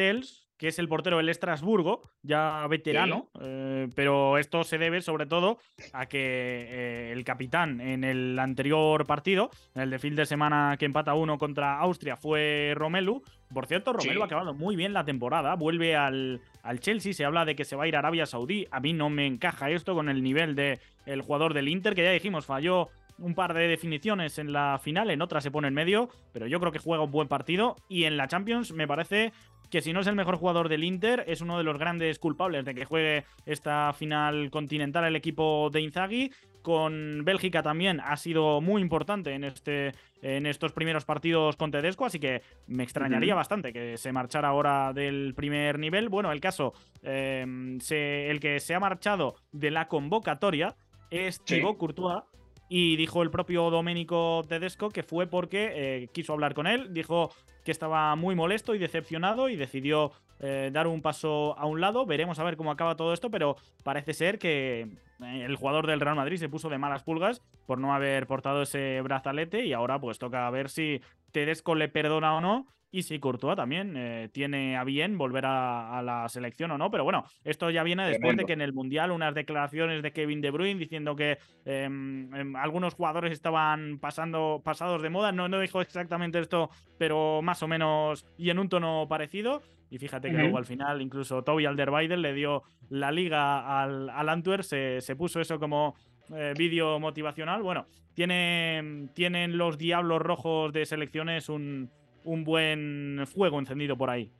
[0.56, 5.59] que es el portero del Estrasburgo, ya veterano, eh, pero esto se debe sobre todo
[5.92, 10.76] a que eh, el capitán en el anterior partido, en el de fin de semana
[10.78, 13.20] que empata uno contra Austria, fue Romelu.
[13.52, 17.44] Por cierto, Romelu ha acabado muy bien la temporada, vuelve al, al, Chelsea, se habla
[17.44, 18.68] de que se va a ir a Arabia Saudí.
[18.70, 22.04] A mí no me encaja esto con el nivel del el jugador del Inter, que
[22.04, 25.74] ya dijimos, falló un par de definiciones en la final, en otra se pone en
[25.74, 27.76] medio, pero yo creo que juega un buen partido.
[27.88, 29.33] Y en la Champions me parece
[29.70, 32.64] que si no es el mejor jugador del Inter, es uno de los grandes culpables
[32.64, 36.31] de que juegue esta final continental el equipo de Inzaghi,
[36.66, 42.05] con Bélgica también ha sido muy importante en, este, en estos primeros partidos con Tedesco,
[42.05, 46.09] así que me extrañaría bastante que se marchara ahora del primer nivel.
[46.09, 50.74] Bueno, el caso, em, el que se ha marchado de la convocatoria
[51.09, 52.24] es Thibaut Courtois,
[52.68, 57.31] y dijo el propio Domenico Tedesco que fue porque eh, quiso hablar con él, dijo
[57.64, 62.07] que estaba muy molesto y decepcionado y decidió eh, dar un paso a un lado.
[62.07, 66.00] Veremos a ver cómo acaba todo esto, pero parece ser que eh, el jugador del
[66.00, 70.00] Real Madrid se puso de malas pulgas por no haber portado ese brazalete y ahora
[70.00, 71.00] pues toca ver si
[71.33, 76.01] Tedesco le perdona o no y si Courtois también eh, tiene a bien volver a,
[76.03, 76.90] la selección o no.
[76.90, 80.40] Pero bueno, esto ya viene después de que en el Mundial unas declaraciones de Kevin
[80.40, 85.33] De Bruyne diciendo que em, em, algunos jugadores estaban pasando, pasados de moda.
[85.33, 89.62] No, no dijo exactamente esto, pero más o menos y en un tono parecido.
[89.88, 94.29] Y fíjate que luego al final incluso Toby Alderweireld le dio la liga al, al
[94.29, 95.94] Antwerp, se, se puso eso como
[96.35, 97.62] eh, vídeo motivacional.
[97.62, 101.90] Bueno, tiene, tienen los Diablos Rojos de selecciones un,
[102.26, 104.30] un buen fuego encendido por ahí.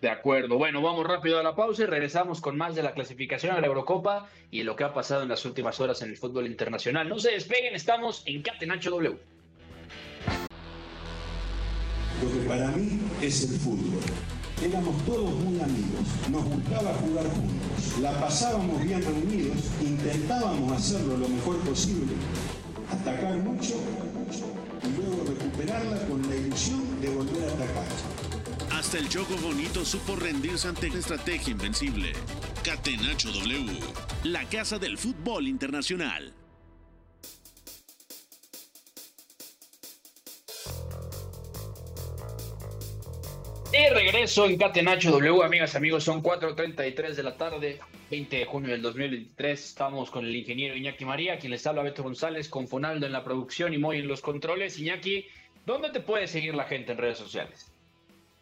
[0.00, 0.56] De acuerdo.
[0.56, 3.66] Bueno, vamos rápido a la pausa y regresamos con más de la clasificación a la
[3.66, 7.08] Eurocopa y lo que ha pasado en las últimas horas en el fútbol internacional.
[7.08, 9.16] No se despeguen, estamos en Catenacho W.
[12.22, 14.00] Lo que para mí es el fútbol.
[14.62, 21.28] Éramos todos muy amigos, nos gustaba jugar juntos, la pasábamos bien reunidos, intentábamos hacerlo lo
[21.30, 22.12] mejor posible,
[22.92, 23.76] atacar mucho
[24.84, 27.86] y luego recuperarla con la ilusión de volver a atacar.
[28.72, 32.12] Hasta el Choco Bonito supo rendirse ante la estrategia invencible.
[32.64, 33.78] Catenacho W,
[34.24, 36.32] la casa del fútbol internacional.
[44.20, 47.80] Regreso en Catenacho W, amigas, amigos, son 4.33 de la tarde,
[48.10, 49.64] 20 de junio del 2023.
[49.64, 53.24] Estamos con el ingeniero Iñaki María, quien les habla Beto González, con Fonaldo en la
[53.24, 54.78] producción y Moy en los controles.
[54.78, 55.24] Iñaki,
[55.64, 57.72] ¿dónde te puede seguir la gente en redes sociales?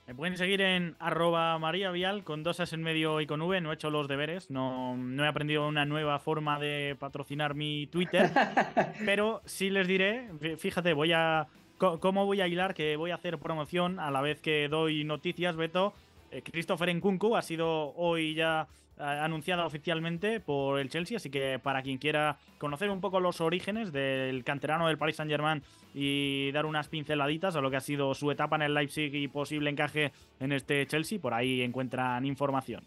[0.09, 3.61] Me pueden seguir en arroba María Vial con dos as en medio y con V.
[3.61, 7.87] No he hecho los deberes, no, no he aprendido una nueva forma de patrocinar mi
[7.87, 8.33] Twitter.
[9.05, 11.47] pero sí les diré, fíjate, voy a
[11.79, 15.55] ¿Cómo voy a hilar que voy a hacer promoción a la vez que doy noticias,
[15.55, 15.95] Beto?
[16.33, 18.67] Eh, Christopher Nkunku ha sido hoy ya
[18.99, 23.41] eh, anunciada oficialmente por el Chelsea, así que para quien quiera conocer un poco los
[23.41, 25.63] orígenes del canterano del Paris Saint-Germain
[25.95, 29.29] y dar unas pinceladitas a lo que ha sido su etapa en el Leipzig y
[29.29, 30.11] posible encaje
[30.41, 32.83] en este Chelsea, por ahí encuentran información.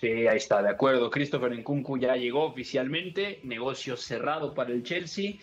[0.00, 1.10] Sí, ahí está, de acuerdo.
[1.10, 5.34] Christopher Nkunku ya llegó oficialmente, negocio cerrado para el Chelsea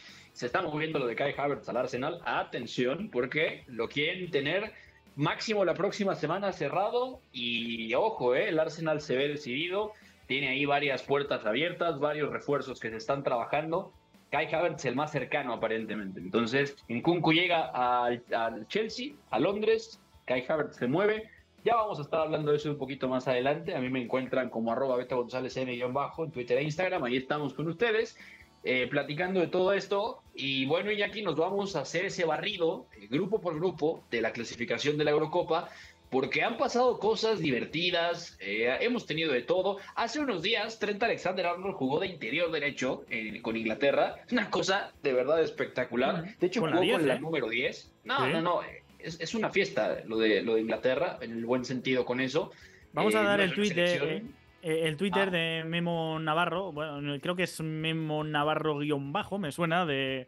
[0.41, 2.19] se está moviendo lo de Kai Havertz al Arsenal.
[2.25, 4.73] Atención, porque lo quieren tener
[5.15, 7.19] máximo la próxima semana cerrado.
[7.31, 9.91] Y ojo, eh, el Arsenal se ve decidido.
[10.25, 13.93] Tiene ahí varias puertas abiertas, varios refuerzos que se están trabajando.
[14.31, 16.19] Kai Havertz el más cercano aparentemente.
[16.19, 18.23] Entonces, Nkunku llega al,
[18.67, 19.99] Chelsea, a Londres.
[20.25, 21.29] Kai Havertz se mueve.
[21.63, 23.75] Ya vamos a estar hablando de eso un poquito más adelante.
[23.75, 27.03] A mí me encuentran como arroba beta González N-bajo en Twitter e Instagram.
[27.03, 28.17] Ahí estamos con ustedes.
[28.63, 30.21] Eh, platicando de todo esto.
[30.35, 34.31] Y bueno, aquí nos vamos a hacer ese barrido, eh, grupo por grupo, de la
[34.31, 35.69] clasificación de la Eurocopa,
[36.11, 39.77] porque han pasado cosas divertidas, eh, hemos tenido de todo.
[39.95, 43.03] Hace unos días, Trent Alexander Arnold jugó de interior derecho
[43.41, 44.17] con Inglaterra.
[44.27, 46.37] Es una cosa de verdad espectacular.
[46.37, 47.91] De hecho, jugó con la número 10.
[48.03, 48.59] No, no, no.
[48.99, 52.51] Es, una fiesta lo de, lo de Inglaterra, en el buen sentido con eso.
[52.93, 54.23] Vamos a dar el tweet de,
[54.61, 55.31] el Twitter ah.
[55.31, 60.27] de Memo Navarro, bueno, creo que es Memo Navarro-bajo, me suena de,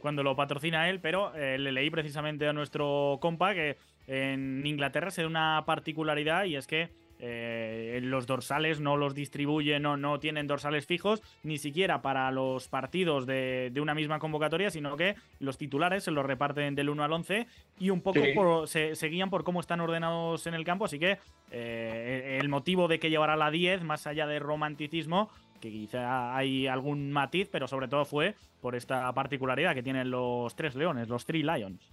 [0.00, 3.76] cuando lo patrocina él, pero eh, le leí precisamente a nuestro compa que
[4.06, 6.90] en Inglaterra se da una particularidad y es que
[7.24, 12.66] eh, los dorsales no los distribuyen, no, no tienen dorsales fijos, ni siquiera para los
[12.66, 17.12] partidos de, una misma convocatoria, sino que los titulares se los reparten del 1 al
[17.12, 17.46] 11
[17.78, 21.18] y un poco se, guían por cómo están ordenados en el campo, así que
[21.52, 25.30] eh, el motivo de que llevará la 10, más allá de romanticismo,
[25.60, 30.56] que quizá hay algún matiz, pero sobre todo fue por esta particularidad que tienen los
[30.56, 31.92] tres leones, los Three Lions.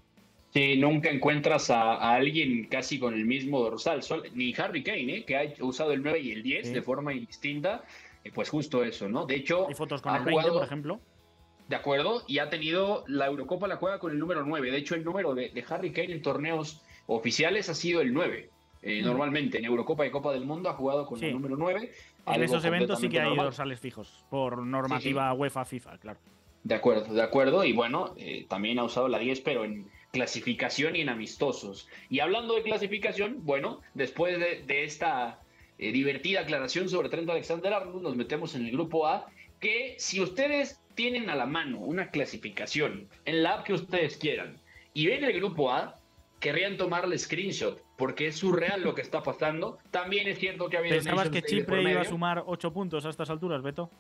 [0.52, 4.02] Sí, nunca encuentras a, alguien casi con el mismo dorsal,
[4.34, 5.26] ni Harry Kane, ¿eh?
[5.26, 7.84] que ha usado el 9 y el 10 de forma indistinta,
[8.24, 9.26] eh, pues justo eso, ¿no?
[9.26, 11.00] De hecho, hay fotos con el 20, por ejemplo.
[11.68, 14.72] De acuerdo, y ha tenido la Eurocopa la juega con el número 9.
[14.72, 18.50] De hecho, el número de, Harry Kane en torneos oficiales ha sido el 9.
[18.82, 21.92] Eh, normalmente en Eurocopa y Copa del Mundo ha jugado con el número 9.
[22.26, 26.20] En esos eventos sí que hay dorsales fijos, por normativa UEFA, FIFA, claro.
[26.64, 27.64] De acuerdo, de acuerdo.
[27.64, 28.16] Y bueno,
[28.48, 31.88] también ha usado la 10, pero en, clasificación y en amistosos.
[32.10, 35.40] Y hablando de clasificación, bueno, después de, esta
[35.78, 39.28] eh, divertida aclaración sobre Trent Alexander Arnold, nos metemos en el grupo A,
[39.60, 44.60] que si ustedes tienen a la mano una clasificación en la app que ustedes quieran
[44.94, 46.00] y ven el grupo A,
[46.40, 49.78] querrían tomarle screenshot porque es surreal lo que está pasando.
[49.92, 50.96] También es cierto que ha habido.
[50.96, 53.92] ¿Pensabas que Chipre iba a sumar 8 puntos a estas alturas, Beto?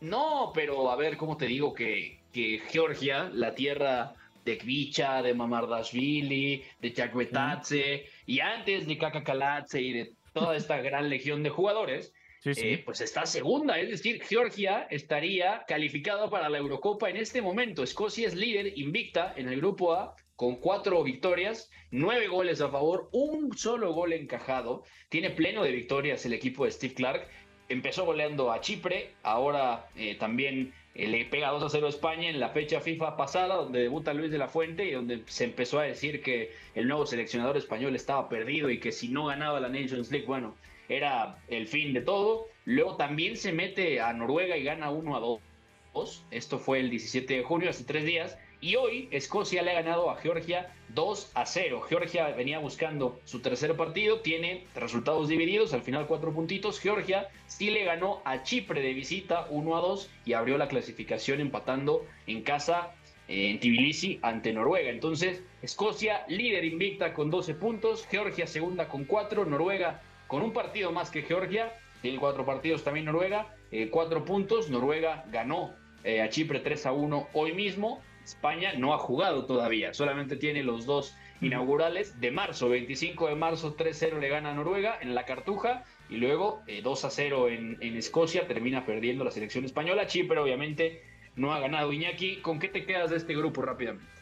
[0.00, 5.34] No, pero a ver, ¿cómo te digo que, que Georgia, la tierra de Kvicha, de
[5.34, 12.12] Mamardashvili, de Chakvetadze, y antes de Kakakalatze y de toda esta gran legión de jugadores,
[12.44, 13.78] eh, pues está segunda.
[13.78, 17.82] Es decir, Georgia estaría calificada para la Eurocopa en este momento.
[17.82, 23.08] Escocia es líder invicta en el grupo A con cuatro victorias, nueve goles a favor,
[23.12, 24.82] un solo gol encajado.
[25.08, 27.28] Tiene pleno de victorias el equipo de Steve Clark.
[27.68, 32.38] Empezó goleando a Chipre, ahora eh, también le pega 2 a 0 a España en
[32.38, 35.84] la fecha FIFA pasada, donde debuta Luis de la Fuente y donde se empezó a
[35.84, 40.10] decir que el nuevo seleccionador español estaba perdido y que si no ganaba la Nations
[40.12, 40.54] League, bueno,
[40.88, 42.46] era el fin de todo.
[42.64, 46.24] Luego también se mete a Noruega y gana 1 a 2.
[46.30, 48.38] Esto fue el 17 de junio, hace tres días.
[48.64, 51.82] Y hoy Escocia le ha ganado a Georgia 2 a 0.
[51.82, 56.80] Georgia venía buscando su tercer partido, tiene resultados divididos, al final cuatro puntitos.
[56.80, 61.42] Georgia sí le ganó a Chipre de visita 1 a 2 y abrió la clasificación
[61.42, 62.94] empatando en casa
[63.28, 64.88] eh, en Tbilisi ante Noruega.
[64.88, 70.90] Entonces, Escocia líder invicta con 12 puntos, Georgia segunda con 4, Noruega con un partido
[70.90, 76.30] más que Georgia, tiene cuatro partidos también Noruega, eh, cuatro puntos, Noruega ganó eh, a
[76.30, 81.16] Chipre 3 a 1 hoy mismo, España no ha jugado todavía, solamente tiene los dos
[81.40, 86.16] inaugurales de marzo, 25 de marzo 3-0 le gana a Noruega en la Cartuja y
[86.16, 91.02] luego 2 eh, a 0 en, en, Escocia termina perdiendo la selección española, Chipre obviamente
[91.36, 94.14] no ha ganado Iñaki, ¿con qué te quedas de este grupo rápidamente?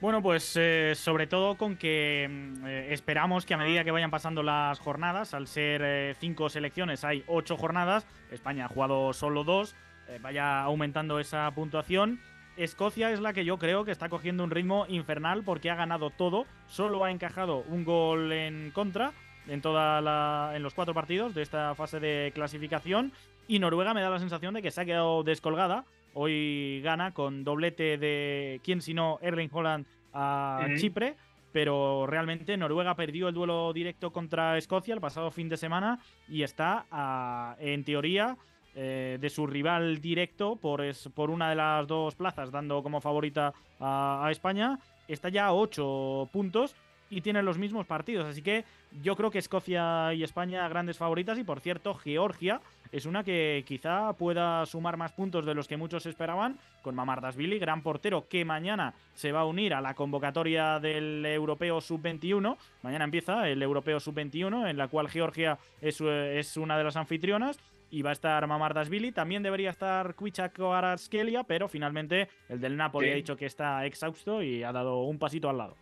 [0.00, 4.12] Bueno, pues eh, sobre todo con que mm, eh, esperamos que a medida que vayan
[4.12, 9.42] pasando las jornadas, al ser eh, cinco selecciones hay ocho jornadas, España ha jugado solo
[9.42, 9.74] dos,
[10.22, 12.18] vaya aumentando esa puntuación.
[12.58, 16.10] Escocia es la que yo creo que está cogiendo un ritmo infernal porque ha ganado
[16.10, 19.12] todo, solo ha encajado un gol en contra
[19.46, 23.12] en toda la, en los cuatro partidos de esta fase de clasificación.
[23.46, 25.84] Y Noruega me da la sensación de que se ha quedado descolgada.
[26.14, 31.16] Hoy gana con doblete de quién sino Erling Holland a Chipre,
[31.52, 36.42] pero realmente Noruega perdió el duelo directo contra Escocia el pasado fin de semana y
[36.42, 38.36] está en teoría
[38.74, 40.82] eh, de su rival directo por,
[41.14, 44.78] por una de las dos plazas, dando como favorita a, España.
[45.08, 46.76] Está ya a 8 puntos
[47.10, 48.26] y tienen los mismos partidos.
[48.26, 48.64] Así que
[49.02, 52.60] yo creo que Escocia y España grandes favoritas y por cierto Georgia
[52.92, 57.58] es una que quizá pueda sumar más puntos de los que muchos esperaban con Mamardasvili,
[57.58, 62.56] gran portero que mañana se va a unir a la convocatoria del Europeo Sub-21.
[62.82, 67.58] Mañana empieza el Europeo Sub-21 en la cual Georgia es, es una de las anfitrionas
[67.90, 69.12] y va a estar Mamardasvili.
[69.12, 74.42] También debería estar Kwicha Kvaratskhelia, pero finalmente el del Napoli ha dicho que está exhausto
[74.42, 75.76] y ha dado un pasito al lado.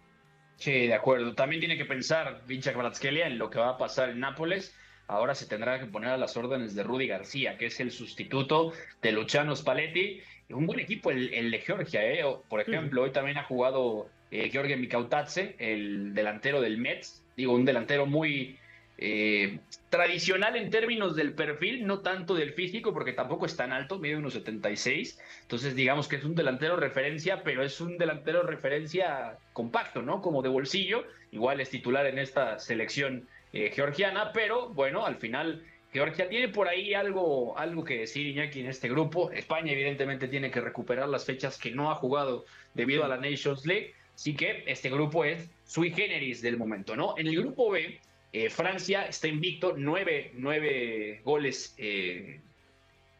[0.56, 1.34] Sí, de acuerdo.
[1.34, 4.74] También tiene que pensar Kvaratskhelia en lo que va a pasar en Nápoles.
[5.08, 8.72] Ahora se tendrá que poner a las órdenes de Rudy García, que es el sustituto
[9.02, 10.20] de Luciano Spalletti.
[10.50, 12.24] Un buen equipo el, de Georgia, ¿eh?
[12.48, 17.24] Por ejemplo, hoy también ha jugado eh, George Mikautatse, el delantero del Mets.
[17.36, 18.58] Digo, un delantero muy,
[18.98, 19.58] eh,
[19.90, 24.16] tradicional en términos del perfil, no tanto del físico, porque tampoco es tan alto, mide
[24.16, 25.18] unos 76.
[25.42, 30.22] Entonces, digamos que es un delantero referencia, pero es un delantero referencia compacto, ¿no?
[30.22, 31.04] Como de bolsillo.
[31.30, 35.62] Igual es titular en esta selección eh, georgiana, pero bueno, al final.
[35.92, 39.30] Georgia tiene por ahí algo, algo que decir, Iñaki, en este grupo.
[39.30, 43.64] España, evidentemente, tiene que recuperar las fechas que no ha jugado debido a la Nations
[43.64, 43.94] League.
[44.14, 47.14] Así que este grupo es sui generis del momento, ¿no?
[47.16, 47.98] En el grupo B,
[48.36, 52.38] eh, Francia está invicto, nueve, nueve goles, eh,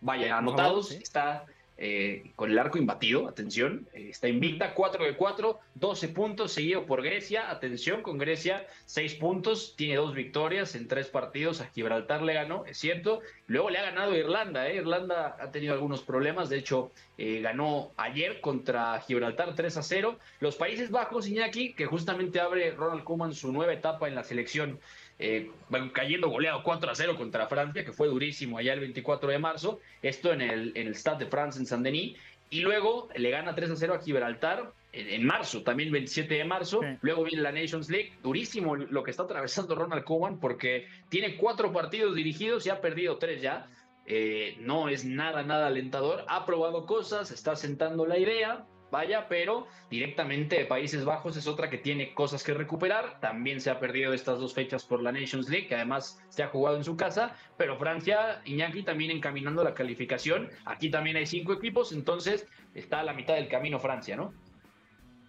[0.03, 0.91] vaya, anotados.
[0.91, 1.47] Está
[1.79, 6.87] eh, con el arco imbatido, atención, eh, está invicta, 4 de 4, 12 puntos, seguido
[6.87, 12.23] por Grecia, atención con Grecia, 6 puntos, tiene dos victorias en tres partidos, a Gibraltar
[12.23, 14.77] le ganó, es cierto, luego le ha ganado Irlanda, ¿eh?
[14.77, 20.57] Irlanda ha tenido algunos problemas, de hecho ganó ayer contra Gibraltar 3 a 0, los
[20.57, 24.79] Países Bajos, Iñaki, que justamente abre Ronald Koeman su nueva etapa en la selección
[25.19, 25.51] eh,
[25.93, 29.81] cayendo goleado 4 a 0 contra Francia, que fue durísimo allá el 24 de marzo,
[30.03, 32.17] esto en el, en el Stade de France en Saint-Denis,
[32.51, 36.81] y luego le gana 3 a 0 a Gibraltar en, marzo, también 27 de marzo,
[37.03, 41.73] luego viene la Nations League, durísimo lo que está atravesando Ronald Koeman porque tiene cuatro
[41.73, 43.67] partidos dirigidos y ha perdido tres ya,
[44.07, 49.67] eh, no es nada, nada alentador, ha probado cosas, está sentando la idea, vaya, pero
[49.91, 53.21] directamente Países Bajos es otra que tiene cosas que recuperar.
[53.21, 56.49] También se ha perdido estas dos fechas por la Nations League, que además se ha
[56.49, 60.51] jugado en su casa, pero Francia, Iñaki también encaminando la calificación.
[60.65, 64.33] Aquí también hay cinco equipos, entonces está a la mitad del camino Francia, ¿no?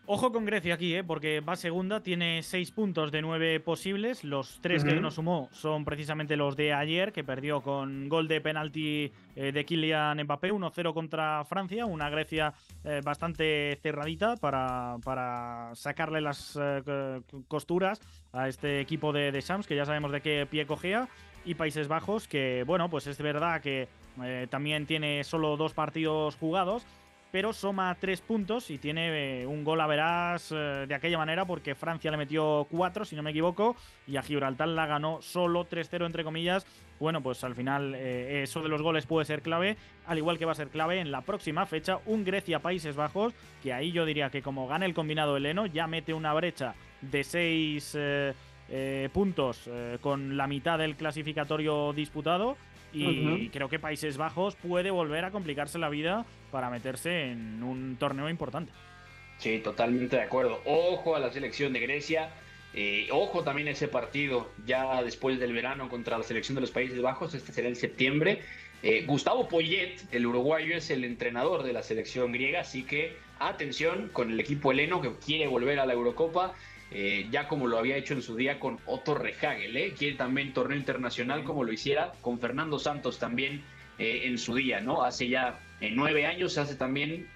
[0.10, 1.04] Ojo con Grecia aquí, ¿eh?
[1.04, 4.24] porque va segunda, tiene seis puntos de nueve posibles.
[4.24, 8.40] Los tres que nos sumó son precisamente los de ayer, que perdió con gol de
[8.40, 11.86] penalti eh, de Kylian Mbappé, 1-0 contra Francia.
[11.86, 12.54] Una Grecia
[12.86, 18.00] eh, bastante cerradita para, para sacarle las eh, costuras
[18.32, 21.10] a este equipo de, de Shams, que ya sabemos de qué pie cogea.
[21.44, 23.90] Y Países Bajos, que bueno, pues es verdad que
[24.50, 26.86] también tiene solo dos partidos jugados
[27.38, 31.46] pero suma tres puntos y tiene eh, un gol a verás eh, de aquella manera
[31.46, 33.76] porque Francia le metió cuatro, si no me equivoco,
[34.08, 36.66] y a Gibraltar la ganó solo 3-0 entre comillas.
[37.00, 39.78] Bueno, pues al final eh, eso de los goles puede ser clave,
[40.08, 43.72] al igual que va a ser clave en la próxima fecha un Grecia-Países Bajos, que
[43.72, 47.96] ahí yo diría que como gane el combinado heleno ya mete una brecha de seis
[49.14, 49.70] puntos
[50.02, 52.58] con la mitad del clasificatorio disputado
[52.98, 57.98] y creo que Países Bajos puede volver a complicarse la vida para meterse en un
[57.98, 58.72] torneo importante.
[59.38, 60.62] Sí, totalmente de acuerdo.
[60.66, 62.30] Ojo a la selección de Grecia.
[62.74, 66.72] Eh, ojo también a ese partido ya después del verano contra la selección de los
[66.72, 67.34] Países Bajos.
[67.34, 68.42] Este será en septiembre.
[68.84, 74.10] Eh, Gustavo Poyet, el uruguayo, es el entrenador de la selección griega, así que atención
[74.14, 76.54] con el equipo heleno que quiere volver a la Eurocopa.
[76.92, 79.94] Eh, ya como lo había hecho en su día con Otto Rehagel, ¿eh?
[79.98, 83.64] quiere también torneo internacional como lo hiciera con Fernando Santos también
[84.00, 85.04] eh, en su día, ¿no?
[85.04, 87.28] Hace ya nueve años, hace también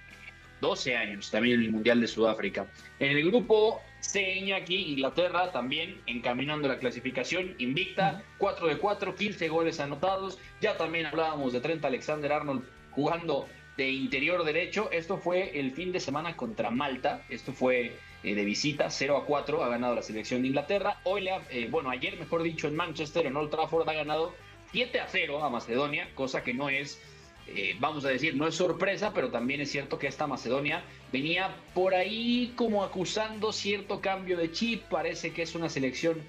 [0.61, 2.67] 12 años también el Mundial de Sudáfrica.
[2.99, 9.49] En el grupo C, aquí Inglaterra también encaminando la clasificación, invicta, 4 de 4, 15
[9.49, 10.39] goles anotados.
[10.61, 14.89] Ya también hablábamos de Trent Alexander Arnold jugando de interior derecho.
[14.91, 17.25] Esto fue el fin de semana contra Malta.
[17.29, 20.99] Esto fue eh, de visita, 0 a 4, ha ganado la selección de Inglaterra.
[21.05, 24.33] Hoy, le eh, bueno, ayer, mejor dicho, en Manchester, en Old Trafford, ha ganado
[24.71, 27.01] 7 a 0 a Macedonia, cosa que no es,
[27.47, 31.55] eh, vamos a decir, no es sorpresa, pero también es cierto que esta Macedonia venía
[31.73, 34.83] por ahí como acusando cierto cambio de chip.
[34.83, 36.21] Parece que es una selección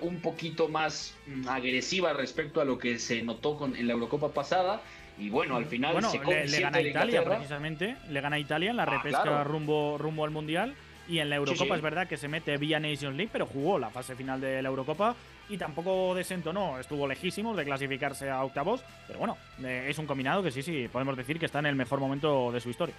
[0.00, 4.28] un poquito más mm, agresiva respecto a lo que se notó con, en la Eurocopa
[4.28, 4.80] pasada.
[5.18, 8.76] Y bueno, al final se le, gana a Italia precisamente, le gana a Italia en
[8.76, 10.76] la ah, repesca rumbo, rumbo al Mundial.
[11.08, 13.90] Y en la Eurocopa es verdad que se mete vía Nations League, pero jugó la
[13.90, 15.14] fase final de la Eurocopa
[15.48, 16.78] y tampoco desentonó.
[16.78, 20.88] Estuvo lejísimo de clasificarse a octavos, pero bueno, eh, es un combinado que sí, sí,
[20.90, 22.94] podemos decir que está en el mejor momento de su historia.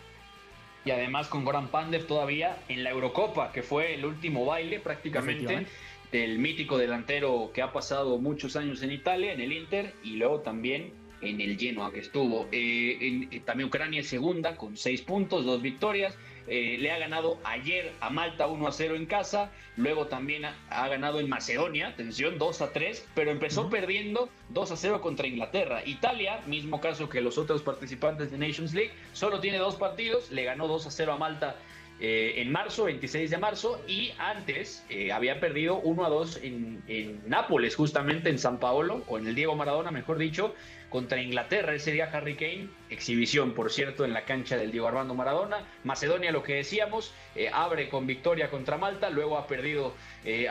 [0.85, 5.65] Y además con Goran Pandev todavía en la Eurocopa, que fue el último baile prácticamente
[6.11, 10.39] del mítico delantero que ha pasado muchos años en Italia, en el Inter, y luego
[10.39, 12.47] también en el Genoa que estuvo.
[12.51, 16.17] Eh, eh, también Ucrania es segunda con seis puntos, dos victorias.
[16.47, 20.87] Eh, le ha ganado ayer a Malta 1 a 0 en casa, luego también ha,
[20.87, 25.81] ganado en Macedonia, atención, 2 a 3, pero empezó perdiendo 2 a 0 contra Inglaterra.
[25.85, 30.45] Italia, mismo caso que los otros participantes de Nations League, solo tiene dos partidos, le
[30.45, 31.55] ganó 2 a 0 a Malta
[31.99, 36.83] eh, en marzo, 26 de marzo, y antes eh, había perdido 1 a 2 en,
[36.87, 40.53] en, Nápoles, justamente en San Paolo, en el Diego Maradona, mejor dicho,
[40.89, 41.73] contra Inglaterra.
[41.73, 45.65] Ese día Harry Kane, exhibición, por cierto, en la cancha del Diego Armando Maradona.
[45.83, 49.93] Macedonia, lo que decíamos, eh, abre con victoria contra Malta, luego ha perdido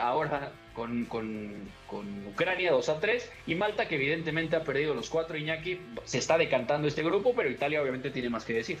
[0.01, 5.09] ahora con, con, con, Ucrania 2 a 3, y Malta, que evidentemente ha perdido los
[5.09, 8.77] cuatro, Iñaki, se está decantando este grupo, pero Italia obviamente tiene más que decir.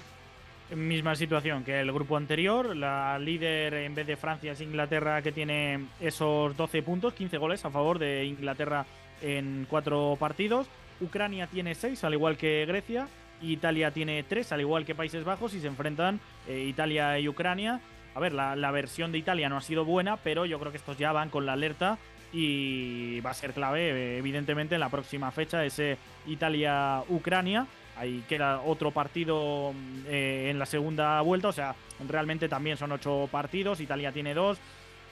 [0.75, 2.75] Misma situación que el grupo anterior.
[2.75, 7.63] La líder en vez de Francia es Inglaterra que tiene esos 12 puntos, 15 goles
[7.63, 8.85] a favor de Inglaterra
[9.21, 10.67] en cuatro partidos.
[10.99, 13.07] Ucrania tiene 6 al igual que Grecia.
[13.41, 17.79] Italia tiene 3 al igual que Países Bajos y se enfrentan eh, Italia y Ucrania.
[18.13, 20.79] A ver, la, la versión de Italia no ha sido buena, pero yo creo que
[20.79, 21.97] estos ya van con la alerta
[22.33, 27.67] y va a ser clave, eh, evidentemente, en la próxima fecha, ese Italia-Ucrania.
[27.97, 29.73] Ahí queda otro partido
[30.07, 31.75] eh, en la segunda vuelta, o sea,
[32.07, 34.59] realmente también son ocho partidos, Italia tiene dos.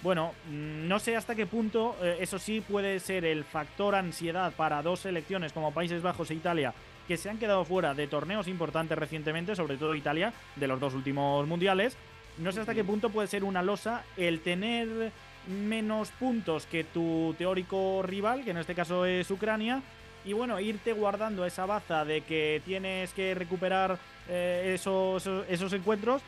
[0.03, 4.53] Bueno, mm, no sé hasta qué punto, eh, eso sí puede ser el factor ansiedad
[4.53, 6.73] para dos selecciones como Países Bajos e Italia,
[7.07, 10.93] que se han quedado fuera de torneos importantes recientemente, sobre todo Italia, de los dos
[10.93, 11.97] últimos mundiales.
[12.38, 15.11] No sé hasta qué punto puede ser una losa el tener
[15.47, 19.81] menos puntos que tu teórico rival, que en este caso es Ucrania,
[20.26, 26.21] y bueno, irte guardando esa baza de que tienes que recuperar eh, esos, esos, encuentros,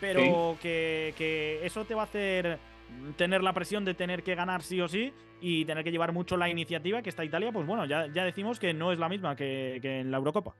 [0.00, 2.58] pero que, eso te va a hacer
[3.16, 6.36] tener la presión de tener que ganar sí o sí y tener que llevar mucho
[6.36, 9.36] la iniciativa, que está Italia, pues bueno, ya, ya decimos que no es la misma
[9.36, 10.54] que, en la Eurocopa.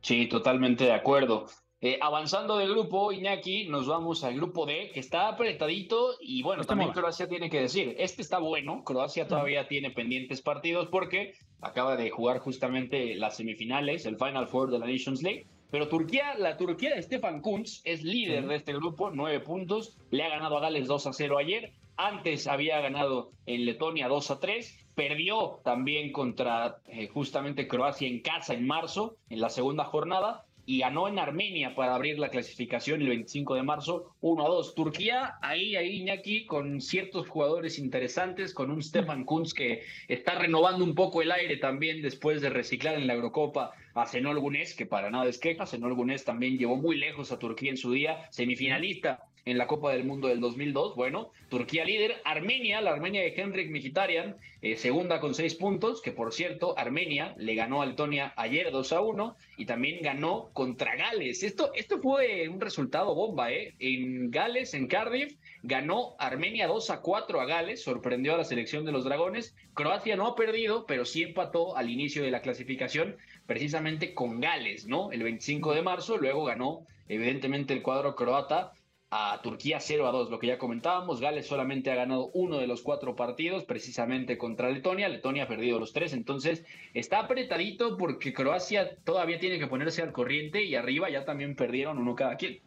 [0.00, 1.46] Sí, totalmente de acuerdo.
[1.86, 6.62] Eh, avanzando de grupo, Iñaki, nos vamos al grupo D, que está apretadito y bueno,
[6.62, 7.00] Este también mola.
[7.00, 12.10] Croacia tiene que decir, este está bueno, Croacia todavía tiene pendientes partidos porque acaba de
[12.10, 16.92] jugar justamente las semifinales, el Final Four de la Nations League, pero Turquía, la Turquía
[16.92, 20.88] de Stefan Kuntz es líder de este grupo, nueve puntos, le ha ganado a Gales
[20.88, 26.78] 2 a 0 ayer, antes había ganado en Letonia 2 a 3, perdió también contra
[26.88, 31.74] eh, justamente Croacia en casa en marzo, en la segunda jornada, y ganó en Armenia
[31.76, 34.74] para abrir la clasificación el 25 de marzo 1 a 2.
[34.74, 40.84] Turquía, ahí, ahí, Iñaki, con ciertos jugadores interesantes, con un Stefan Kunz que está renovando
[40.84, 44.86] un poco el aire también después de reciclar en la Eurocopa a Zenol Gunes, que
[44.86, 45.66] para nada es queja.
[45.66, 49.92] Zenol Gunes también llevó muy lejos a Turquía en su día, semifinalista en la Copa
[49.92, 50.96] del Mundo del 2002.
[50.96, 56.10] Bueno, Turquía líder, Armenia, la Armenia de Henrik Mkhitaryan, eh, segunda con seis puntos, que
[56.10, 60.96] por cierto, Armenia le ganó a Letonia ayer 2 a 1 y también ganó contra
[60.96, 61.44] Gales.
[61.44, 63.74] Esto, esto fue un resultado bomba, ¿eh?
[63.78, 68.84] En Gales, en Cardiff, ganó Armenia 2 a 4 a Gales, sorprendió a la selección
[68.84, 69.54] de los Dragones.
[69.74, 73.16] Croacia no ha perdido, pero sí empató al inicio de la clasificación,
[73.46, 75.12] precisamente con Gales, ¿no?
[75.12, 78.72] El 25 de marzo, luego ganó, evidentemente, el cuadro croata
[79.10, 81.20] a Turquía 0 a 2, lo que ya comentábamos.
[81.20, 85.08] Gales solamente ha ganado uno de los cuatro partidos, precisamente contra Letonia.
[85.08, 90.12] Letonia ha perdido los tres, entonces está apretadito porque Croacia todavía tiene que ponerse al
[90.12, 92.60] corriente y arriba ya también perdieron uno cada quien.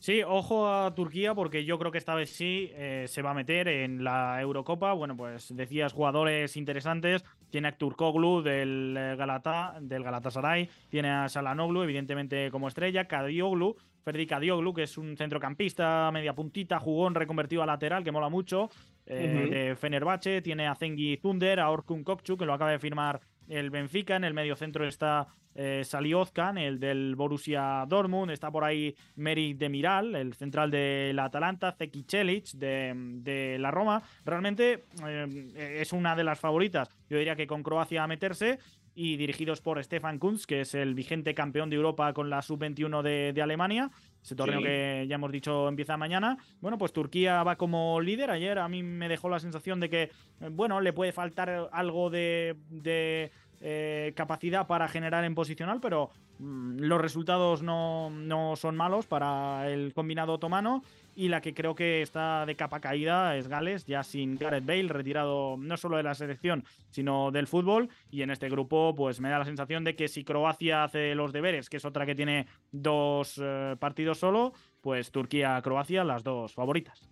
[0.00, 3.34] Sí, ojo a Turquía porque yo creo que esta vez sí eh, se va a
[3.34, 4.94] meter en la Eurocopa.
[4.94, 7.22] Bueno, pues decías jugadores interesantes.
[7.50, 13.76] Tiene a Turkoglu del eh, Galata, del Galatasaray, tiene a Salanoglu, evidentemente como estrella, Kadioglu,
[14.02, 18.70] Ferdi Kadioglu, que es un centrocampista, media puntita, jugón reconvertido a lateral, que mola mucho,
[19.04, 23.20] eh, de Fenerbahce, tiene a Zengi Thunder, a Orkun Kokcu, que lo acaba de firmar
[23.48, 28.64] el Benfica, en el medio centro está eh, Saliozkan, el del Borussia Dortmund, está por
[28.64, 34.02] ahí Merik Demiral, el central del Atalanta, Zeki Celic de, de la Roma.
[34.24, 38.58] Realmente eh, es una de las favoritas, yo diría que con Croacia a meterse
[38.94, 43.02] y dirigidos por Stefan Kunz, que es el vigente campeón de Europa con la sub-21
[43.02, 43.90] de, de Alemania.
[44.22, 44.66] Ese torneo Sí.
[44.66, 46.36] que ya hemos dicho empieza mañana.
[46.60, 48.30] Bueno, pues Turquía va como líder.
[48.30, 50.10] Ayer a mí me dejó la sensación de que, eh,
[50.50, 53.30] bueno, le puede faltar algo de, de,
[53.62, 59.70] eh, capacidad para generar en posicional, pero mm, los resultados no, no son malos para
[59.70, 60.82] el combinado otomano.
[61.14, 64.88] Y la que creo que está de capa caída es Gales, ya sin Gareth Bale,
[64.88, 67.90] retirado no solo de la selección, sino del fútbol.
[68.10, 71.32] Y en este grupo, pues me da la sensación de que si Croacia hace los
[71.32, 77.10] deberes, que es otra que tiene dos eh, partidos solo, pues Turquía-Croacia, las dos favoritas.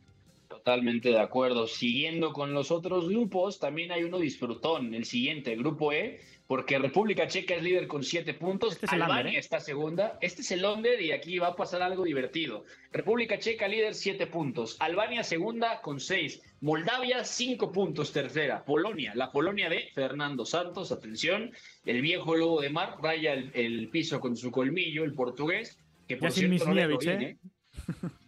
[0.49, 1.67] Totalmente de acuerdo.
[1.67, 6.79] Siguiendo con los otros grupos, también hay uno disfrutón, el siguiente, el grupo E, porque
[6.79, 9.39] República Checa es líder con siete puntos, Este es el Albania under, ¿eh?
[9.39, 12.65] está segunda, este es el under y aquí va a pasar algo divertido.
[12.91, 19.31] República Checa líder siete puntos, Albania segunda con seis, Moldavia cinco puntos tercera, Polonia, la
[19.31, 21.53] Polonia de Fernando Santos, atención,
[21.85, 25.79] el viejo lobo de mar raya el, el piso con su colmillo, el portugués,
[26.09, 27.39] que por Ya sin cierto no le Misniewicz, bien, ¿eh?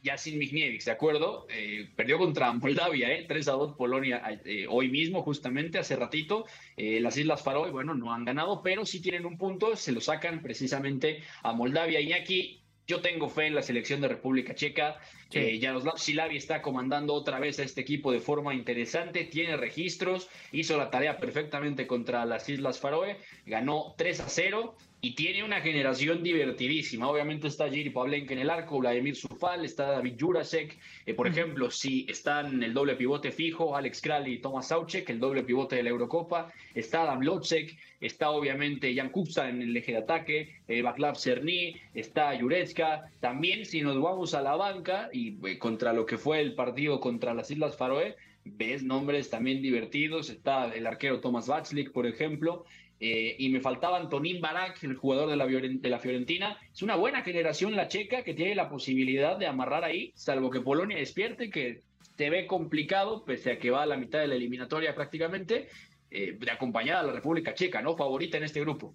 [0.03, 1.47] Ya sin Michniewicz, ¿de acuerdo?
[1.51, 3.25] Eh, perdió contra Moldavia, ¿eh?
[3.29, 6.47] 3 a 2 Polonia eh, hoy mismo, justamente, hace ratito.
[6.77, 10.01] Eh, las Islas Faroe, bueno, no han ganado, pero sí tienen un punto, se lo
[10.01, 12.01] sacan precisamente a Moldavia.
[12.01, 14.99] Y aquí yo tengo fe en la selección de República Checa.
[15.31, 15.39] Sí.
[15.39, 20.29] Eh, Jaroslav Silavi está comandando otra vez a este equipo de forma interesante, tiene registros,
[20.51, 25.61] hizo la tarea perfectamente contra las Islas Faroe, ganó 3 a 0 y tiene una
[25.61, 27.09] generación divertidísima.
[27.09, 30.79] Obviamente está Jiri Pavlenka en el arco, Vladimir Sufal, está David Jurasek.
[31.07, 35.19] Eh, por ejemplo, si están el doble pivote fijo, Alex Kral y Thomas Sauchek, el
[35.19, 36.53] doble pivote de la Eurocopa.
[36.75, 41.77] Está Adam Locek, está obviamente Jan Kupsa en el eje de ataque, eh, Vaclav Cerny,
[41.95, 43.11] está Jurecka.
[43.21, 47.01] También si nos vamos a la banca y eh, contra lo que fue el partido
[47.01, 50.29] contra las Islas Faroe, ves nombres también divertidos.
[50.29, 52.67] Está el arquero Thomas Vaclik, por ejemplo.
[53.03, 56.59] Eh, y me faltaba Antonín Barak, el jugador de la, Violen- de la Fiorentina.
[56.71, 60.61] Es una buena generación la checa que tiene la posibilidad de amarrar ahí, salvo que
[60.61, 61.81] Polonia despierte, que
[62.19, 65.69] se ve complicado, pese a que va a la mitad de la eliminatoria prácticamente,
[66.11, 67.97] eh, de acompañada a la República Checa, ¿no?
[67.97, 68.95] Favorita en este grupo.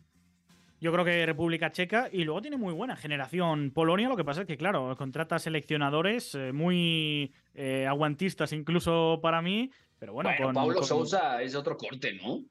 [0.80, 4.08] Yo creo que República Checa y luego tiene muy buena generación Polonia.
[4.10, 9.72] Lo que pasa es que, claro, contrata seleccionadores eh, muy eh, aguantistas, incluso para mí.
[9.98, 12.44] Pero bueno, Bueno, con, Pablo con- Sousa es otro corte, ¿no?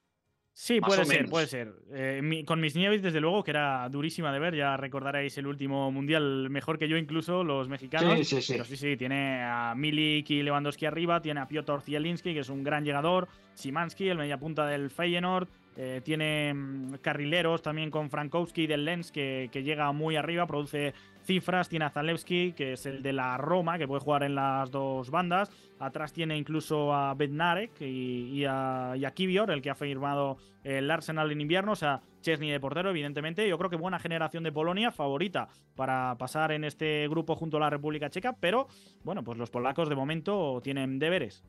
[0.57, 1.73] Sí, más puede ser, puede ser.
[1.93, 4.55] Eh, mi- con mis Nieves, desde luego, que era durísima de ver.
[4.55, 8.17] Ya recordaréis el último mundial, mejor que yo, incluso los mexicanos.
[8.19, 8.53] Sí, sí, sí.
[8.53, 12.49] Pero sí, sí, tiene a Milik y Lewandowski arriba, tiene a Piotr Zielinski, que es
[12.49, 18.67] un gran llegador, Simansky, el mediapunta del Feyenoord, Eh, tiene mm, carrileros también con Frankowski
[18.67, 20.95] del Lens, que, llega muy arriba, produce
[21.25, 21.69] cifras.
[21.69, 25.11] Tiene a Zalewski, que es el de la Roma, que puede jugar en las dos
[25.11, 25.51] bandas.
[25.81, 31.33] Atrás tiene incluso a Bednarek y, a, y Kivior, el que ha firmado el Arsenal
[31.33, 31.73] en invierno.
[31.73, 33.49] O sea, Chesney de portero, evidentemente.
[33.49, 37.61] Yo creo que buena generación de Polonia, favorita para pasar en este grupo junto a
[37.61, 38.37] la República Checa.
[38.39, 38.69] Pero,
[39.03, 41.43] bueno, pues los polacos de momento tienen deberes.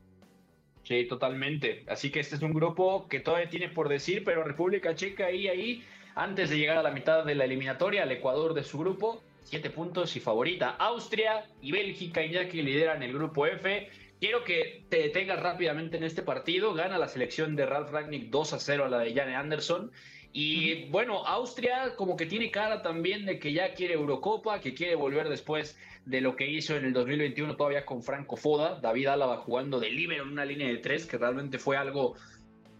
[0.86, 1.82] Sí, totalmente.
[1.88, 5.48] Así que este es un grupo que todavía tiene por decir, pero República Checa ahí,
[5.48, 5.84] ahí,
[6.14, 9.70] antes de llegar a la mitad de la eliminatoria, el Ecuador de su grupo, siete
[9.70, 10.70] puntos y favorita.
[10.78, 13.90] Austria y Bélgica ya que lideran el grupo F.
[14.20, 16.72] Quiero que te detengas rápidamente en este partido.
[16.72, 19.90] Gana la selección de Ralf Ragnick 2 a 0 a la de Jane Anderson.
[20.38, 24.94] Y bueno, Austria como que tiene cara también de que ya quiere Eurocopa, que quiere
[24.94, 29.38] volver después de lo que hizo en el 2021 todavía con Franco Foda, David Álava
[29.38, 32.16] jugando de libero en una línea de tres, que realmente fue algo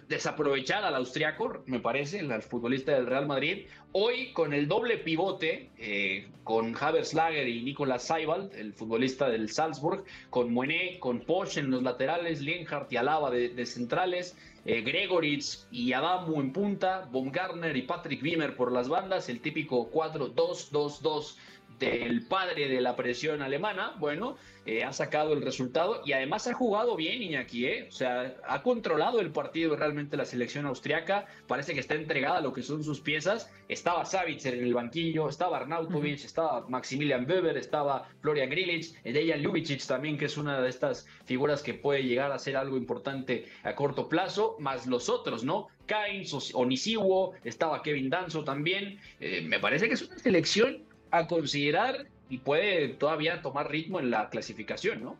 [0.06, 3.66] desaprovechar al austriaco, me parece, el futbolista del Real Madrid.
[3.92, 9.48] Hoy con el doble pivote, eh, con Havers Lager y Nicolas Seibald, el futbolista del
[9.48, 14.36] Salzburg, con Moené, con Posch en los laterales, Lienhardt y Alaba de, centrales,
[14.66, 19.90] eh, Gregoritz y Adamu en punta, Baumgartner y Patrick Wimmer por las bandas, el típico
[19.92, 21.36] 4-2-2-2
[21.78, 26.54] del padre de la presión alemana, bueno, eh, ha sacado el resultado y además ha
[26.54, 27.86] jugado bien Iñaki, ¿eh?
[27.88, 32.40] o sea, ha controlado el partido realmente la selección austriaca, parece que está entregada a
[32.40, 37.56] lo que son sus piezas, estaba Savitzer en el banquillo, estaba Arnautovic, estaba Maximilian Weber,
[37.56, 42.32] estaba Florian Grilic, Dejan Ljubicic también, que es una de estas figuras que puede llegar
[42.32, 45.68] a ser algo importante a corto plazo, más los otros, ¿no?
[45.86, 50.82] Kainz, Onisiwo, estaba Kevin Danzo también, eh, me parece que es una selección
[51.18, 55.16] a considerar y puede todavía tomar ritmo en la clasificación, ¿no?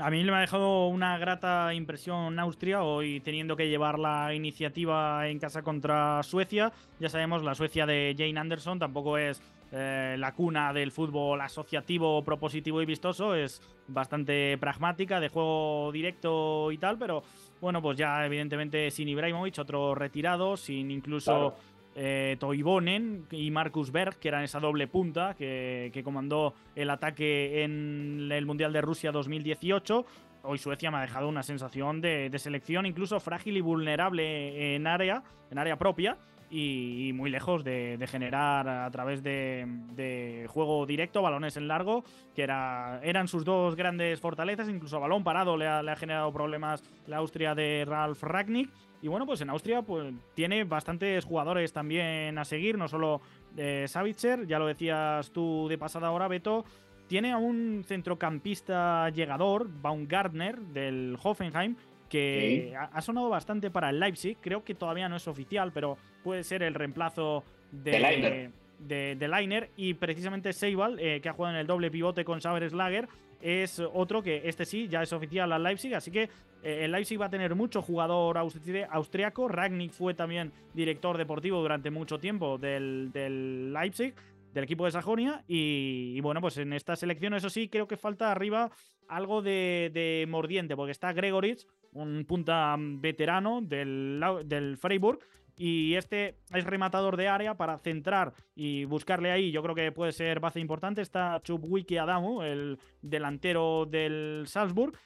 [0.00, 5.26] A mí me ha dejado una grata impresión Austria hoy teniendo que llevar la iniciativa
[5.26, 6.72] en casa contra Suecia.
[7.00, 9.42] Ya sabemos, la Suecia de Jane Anderson tampoco es
[9.72, 13.34] eh, la cuna del fútbol asociativo, propositivo y vistoso.
[13.34, 17.24] Es bastante pragmática, de juego directo y tal, pero
[17.60, 21.56] bueno, pues ya evidentemente sin Ibrahimovic, otro retirado, sin incluso
[22.00, 28.30] eh, Toivonen y Marcus Berg, que eran esa doble punta que, comandó el ataque en
[28.30, 30.06] el Mundial de Rusia 2018.
[30.44, 35.24] Hoy Suecia me ha dejado una sensación de, selección incluso frágil y vulnerable en área,
[35.50, 36.16] en área propia.
[36.50, 43.00] Y, muy lejos de, generar a través de, juego directo, balones en largo, que era,
[43.02, 47.84] eran sus dos grandes fortalezas, incluso balón parado le ha, generado problemas la Austria de
[47.86, 48.70] Ralf Ragnick.
[49.00, 53.20] Y bueno, pues en Austria pues, tiene bastantes jugadores también a seguir, no solo
[53.54, 56.64] de Savitzer, ya lo decías tú de pasada hora, Beto.
[57.08, 61.76] Tiene a un centrocampista llegador, Baumgartner, del Hoffenheim,
[62.08, 64.38] que ha, sonado bastante para el Leipzig.
[64.40, 69.70] Creo que todavía no es oficial, pero puede ser el reemplazo de, de, de, Leiner.
[69.76, 73.08] Y precisamente Seibal, eh, que ha jugado en el doble pivote con Saber Slager,
[73.40, 76.28] es otro que este sí ya es oficial al Leipzig, así que
[76.62, 79.48] eh, el Leipzig va a tener mucho jugador austriaco.
[79.48, 83.12] Ragnick fue también director deportivo durante mucho tiempo del,
[83.72, 84.14] Leipzig,
[84.52, 85.44] del equipo de Sajonia.
[85.46, 88.70] Y, bueno, pues en esta selección, eso sí, creo que falta arriba
[89.08, 95.20] algo de, mordiente, porque está Gregoritz, un punta veterano del, del Freiburg,
[95.58, 99.50] y este es rematador de área para centrar y buscarle ahí.
[99.50, 101.02] Yo creo que puede ser base importante.
[101.02, 104.96] Está Chubwiki Adamu, el delantero del Salzburg.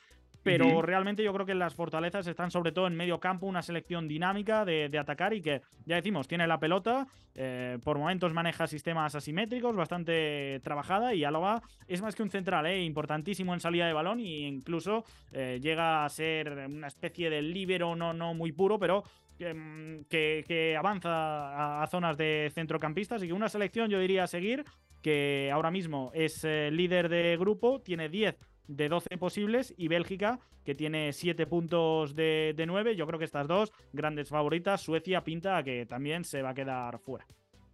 [0.42, 4.08] Pero realmente yo creo que las fortalezas están sobre todo en medio campo, una selección
[4.08, 9.14] dinámica de, atacar y que, ya decimos, tiene la pelota, eh, por momentos maneja sistemas
[9.14, 13.92] asimétricos, bastante trabajada y Álava es más que un central, eh, importantísimo en salida de
[13.92, 18.78] balón e incluso eh, llega a ser una especie de líbero no, no muy puro,
[18.78, 19.04] pero
[19.50, 24.64] Mm, que, avanza a, zonas de centrocampistas y que una selección yo diría seguir,
[25.02, 28.36] que ahora mismo es eh, líder de grupo, tiene 10
[28.68, 32.96] de 12 posibles y Bélgica que tiene 7 puntos de, de 9.
[32.96, 36.54] Yo creo que estas dos grandes favoritas, Suecia pinta a que también se va a
[36.54, 37.26] quedar fuera.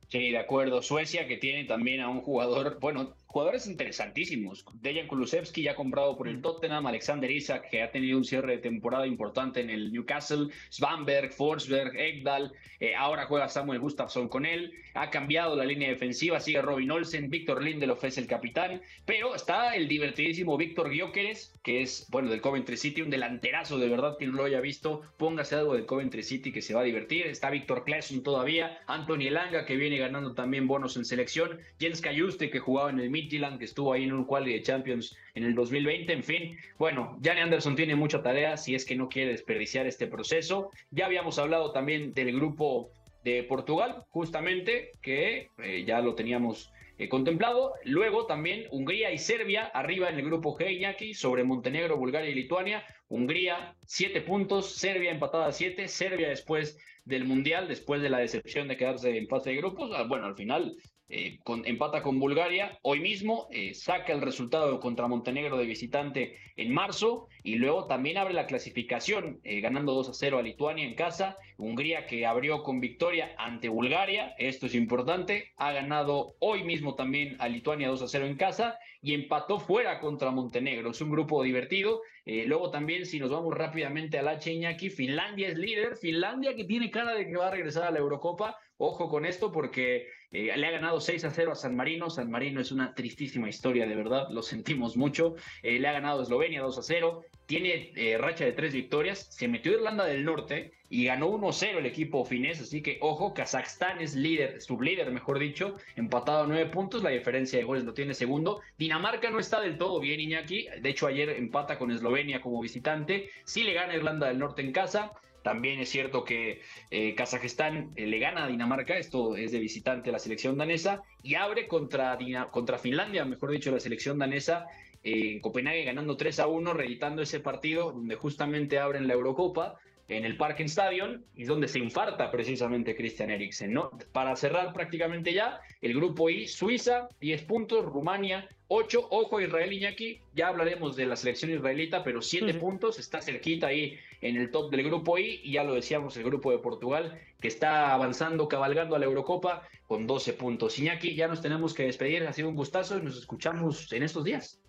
[0.09, 0.81] Sí, de acuerdo.
[0.81, 4.65] Suecia que tiene también a un jugador, bueno, jugadores interesantísimos.
[4.81, 6.43] Dejan Kulusevski ya comprado por el mm.
[6.43, 11.33] Tottenham, Alexander Isak que ha tenido un cierre de temporada importante en el Newcastle, Svanberg,
[11.33, 16.63] Forsberg, Ekdal, eh, ahora juega Samuel Gustafsson con él, ha cambiado la línea defensiva, sigue
[16.63, 22.07] Robin Olsen, Víctor Lindelof es el capitán, pero está el divertidísimo Víctor Gyökeres, que es,
[22.11, 25.75] bueno, del Coventry City, un delanterazo de verdad que no lo haya visto, póngase algo
[25.75, 29.77] del Coventry City que se va a divertir, está Víctor Claesson todavía, Anthony Elanga que
[29.77, 31.59] viene viene ganando también bonos en selección.
[31.81, 35.17] Jens Cayuste, que jugaba en el Midtjylland, que estuvo ahí en un quali de Champions
[35.35, 36.13] en el 2020.
[36.13, 40.07] En fin, bueno, Jan Anderson tiene mucha tarea si es que no quiere desperdiciar este
[40.07, 40.71] proceso.
[40.91, 42.91] Ya habíamos hablado también del grupo
[43.25, 47.75] de Portugal, justamente, que eh, ya lo teníamos eh, contemplado.
[47.85, 52.35] Luego también Hungría y Serbia arriba en el grupo G, Iñaki, sobre Montenegro, Bulgaria y
[52.35, 52.85] Lituania.
[53.09, 58.69] Hungría, siete puntos, Serbia empatada a siete, Serbia después del Mundial, después de la decepción
[58.69, 59.91] de quedarse en fase de grupos.
[59.95, 60.77] Ah, bueno, al final
[61.11, 62.79] eh, empata con Bulgaria.
[62.83, 68.19] Hoy mismo eh, saca el resultado contra Montenegro de visitante en marzo y luego también
[68.19, 71.39] abre la clasificación eh, ganando 2 a 0 a Lituania en casa.
[71.57, 77.37] Hungría que abrió con victoria ante Bulgaria, esto es importante, ha ganado hoy mismo también
[77.39, 80.91] a Lituania 2 a 0 en casa y empató fuera contra Montenegro.
[80.91, 82.03] Es un grupo divertido.
[82.27, 85.97] luego también, si nos vamos rápidamente al H Iñaki, Finlandia es líder.
[85.97, 88.59] Finlandia que tiene cara de que va a regresar a la Eurocopa.
[88.77, 92.11] Ojo con esto porque eh, le ha ganado 6 a 0 a San Marino.
[92.11, 95.35] San Marino es una tristísima historia, de verdad, lo sentimos mucho.
[95.63, 97.25] Eh, le ha ganado Eslovenia 2 a 0.
[97.47, 99.27] Tiene eh, racha de tres victorias.
[99.31, 102.61] Se metió Irlanda del Norte y ganó 1-0 el equipo finés.
[102.61, 107.03] Así que, ojo, Kazajstán es líder, sublíder, mejor dicho, empatado a 9 puntos.
[107.03, 108.61] La diferencia de goles lo tiene segundo.
[108.77, 110.69] Dinamarca no está del todo bien, Iñaki.
[110.83, 113.31] De hecho, ayer empata con Eslovenia como visitante.
[113.45, 115.13] Sí le gana Irlanda del Norte en casa.
[115.49, 120.11] También es cierto que eh, Kazajistán eh, le gana a Dinamarca, esto es de visitante
[120.11, 122.19] a la selección danesa, y abre contra,
[122.51, 124.67] contra Finlandia, mejor dicho, la selección danesa
[125.03, 129.79] eh, en Copenhague ganando 3 a 1, reeditando ese partido donde justamente abren la Eurocopa
[130.09, 133.73] en el Parken Stadion y donde se infarta precisamente Christian Eriksen.
[133.73, 133.91] ¿no?
[134.13, 140.21] Para cerrar prácticamente ya, el grupo I, Suiza, 10 puntos, Rumania, 8, ojo Israel Iñaki,
[140.35, 144.71] ya hablaremos de la selección israelita, pero 7 puntos, está cerquita ahí en el top
[144.71, 148.97] del grupo I, y ya lo decíamos, el grupo de Portugal, que está avanzando, cabalgando
[148.97, 150.79] a la Eurocopa con 12 puntos.
[150.79, 154.25] Iñaki, ya nos tenemos que despedir, ha sido un gustazo y nos escuchamos en estos
[154.25, 154.61] días.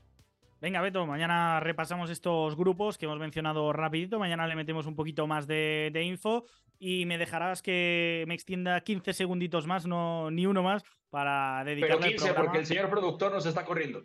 [0.61, 4.19] Venga, Beto, mañana repasamos estos grupos que hemos mencionado rapidito.
[4.19, 6.45] Mañana le metemos un poquito más de, info
[6.77, 11.97] y me dejarás que me extienda 15 segunditos más, no ni uno más, para dedicarle
[11.97, 14.03] Pero 15, porque el señor productor nos está corriendo.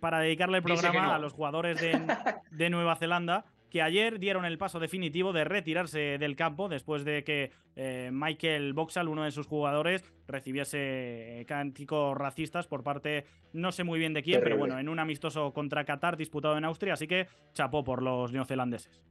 [0.00, 2.02] Para dedicarle el programa a los jugadores de,
[2.50, 7.24] de Nueva Zelanda que ayer dieron el paso definitivo de retirarse del campo después de
[7.24, 13.84] que eh, Michael Boxall, uno de sus jugadores, recibiese cánticos racistas por parte, no sé
[13.84, 17.06] muy bien de quién, pero bueno, en un amistoso contra Qatar disputado en Austria, así
[17.06, 19.02] que chapó por los neozelandeses.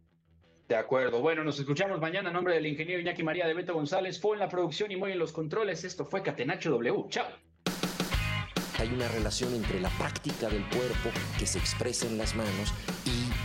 [0.68, 1.22] De acuerdo.
[1.22, 2.30] Bueno, nos escuchamos mañana.
[2.30, 5.12] En nombre del ingeniero Iñaki María de Beto González, fue en la producción y muy
[5.12, 5.84] en los controles.
[5.84, 7.06] Esto fue Catenacho W.
[7.10, 7.28] Chao.
[8.80, 12.74] Hay una relación entre la práctica del cuerpo que se expresa en las manos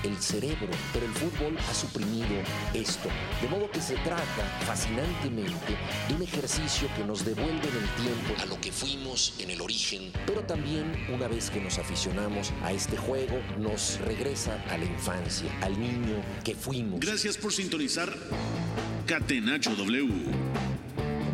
[0.04, 2.42] el cerebro, pero el fútbol ha suprimido
[2.74, 3.08] esto.
[3.40, 5.76] De modo que se trata fascinantemente
[6.08, 9.60] de un ejercicio que nos devuelve en el tiempo a lo que fuimos en el
[9.60, 14.84] origen, pero también una vez que nos aficionamos a este juego, nos regresa a la
[14.84, 17.00] infancia, al niño que fuimos.
[17.00, 18.14] Gracias por sintonizar
[19.06, 20.69] Catenacho W.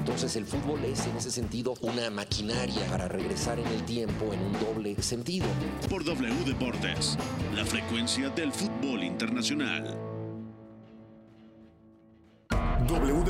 [0.07, 4.41] Entonces el fútbol es en ese sentido una maquinaria para regresar en el tiempo en
[4.41, 5.49] un doble sentido.
[5.91, 7.19] Por W Deportes,
[7.57, 9.99] la frecuencia del fútbol internacional.
[12.87, 13.25] W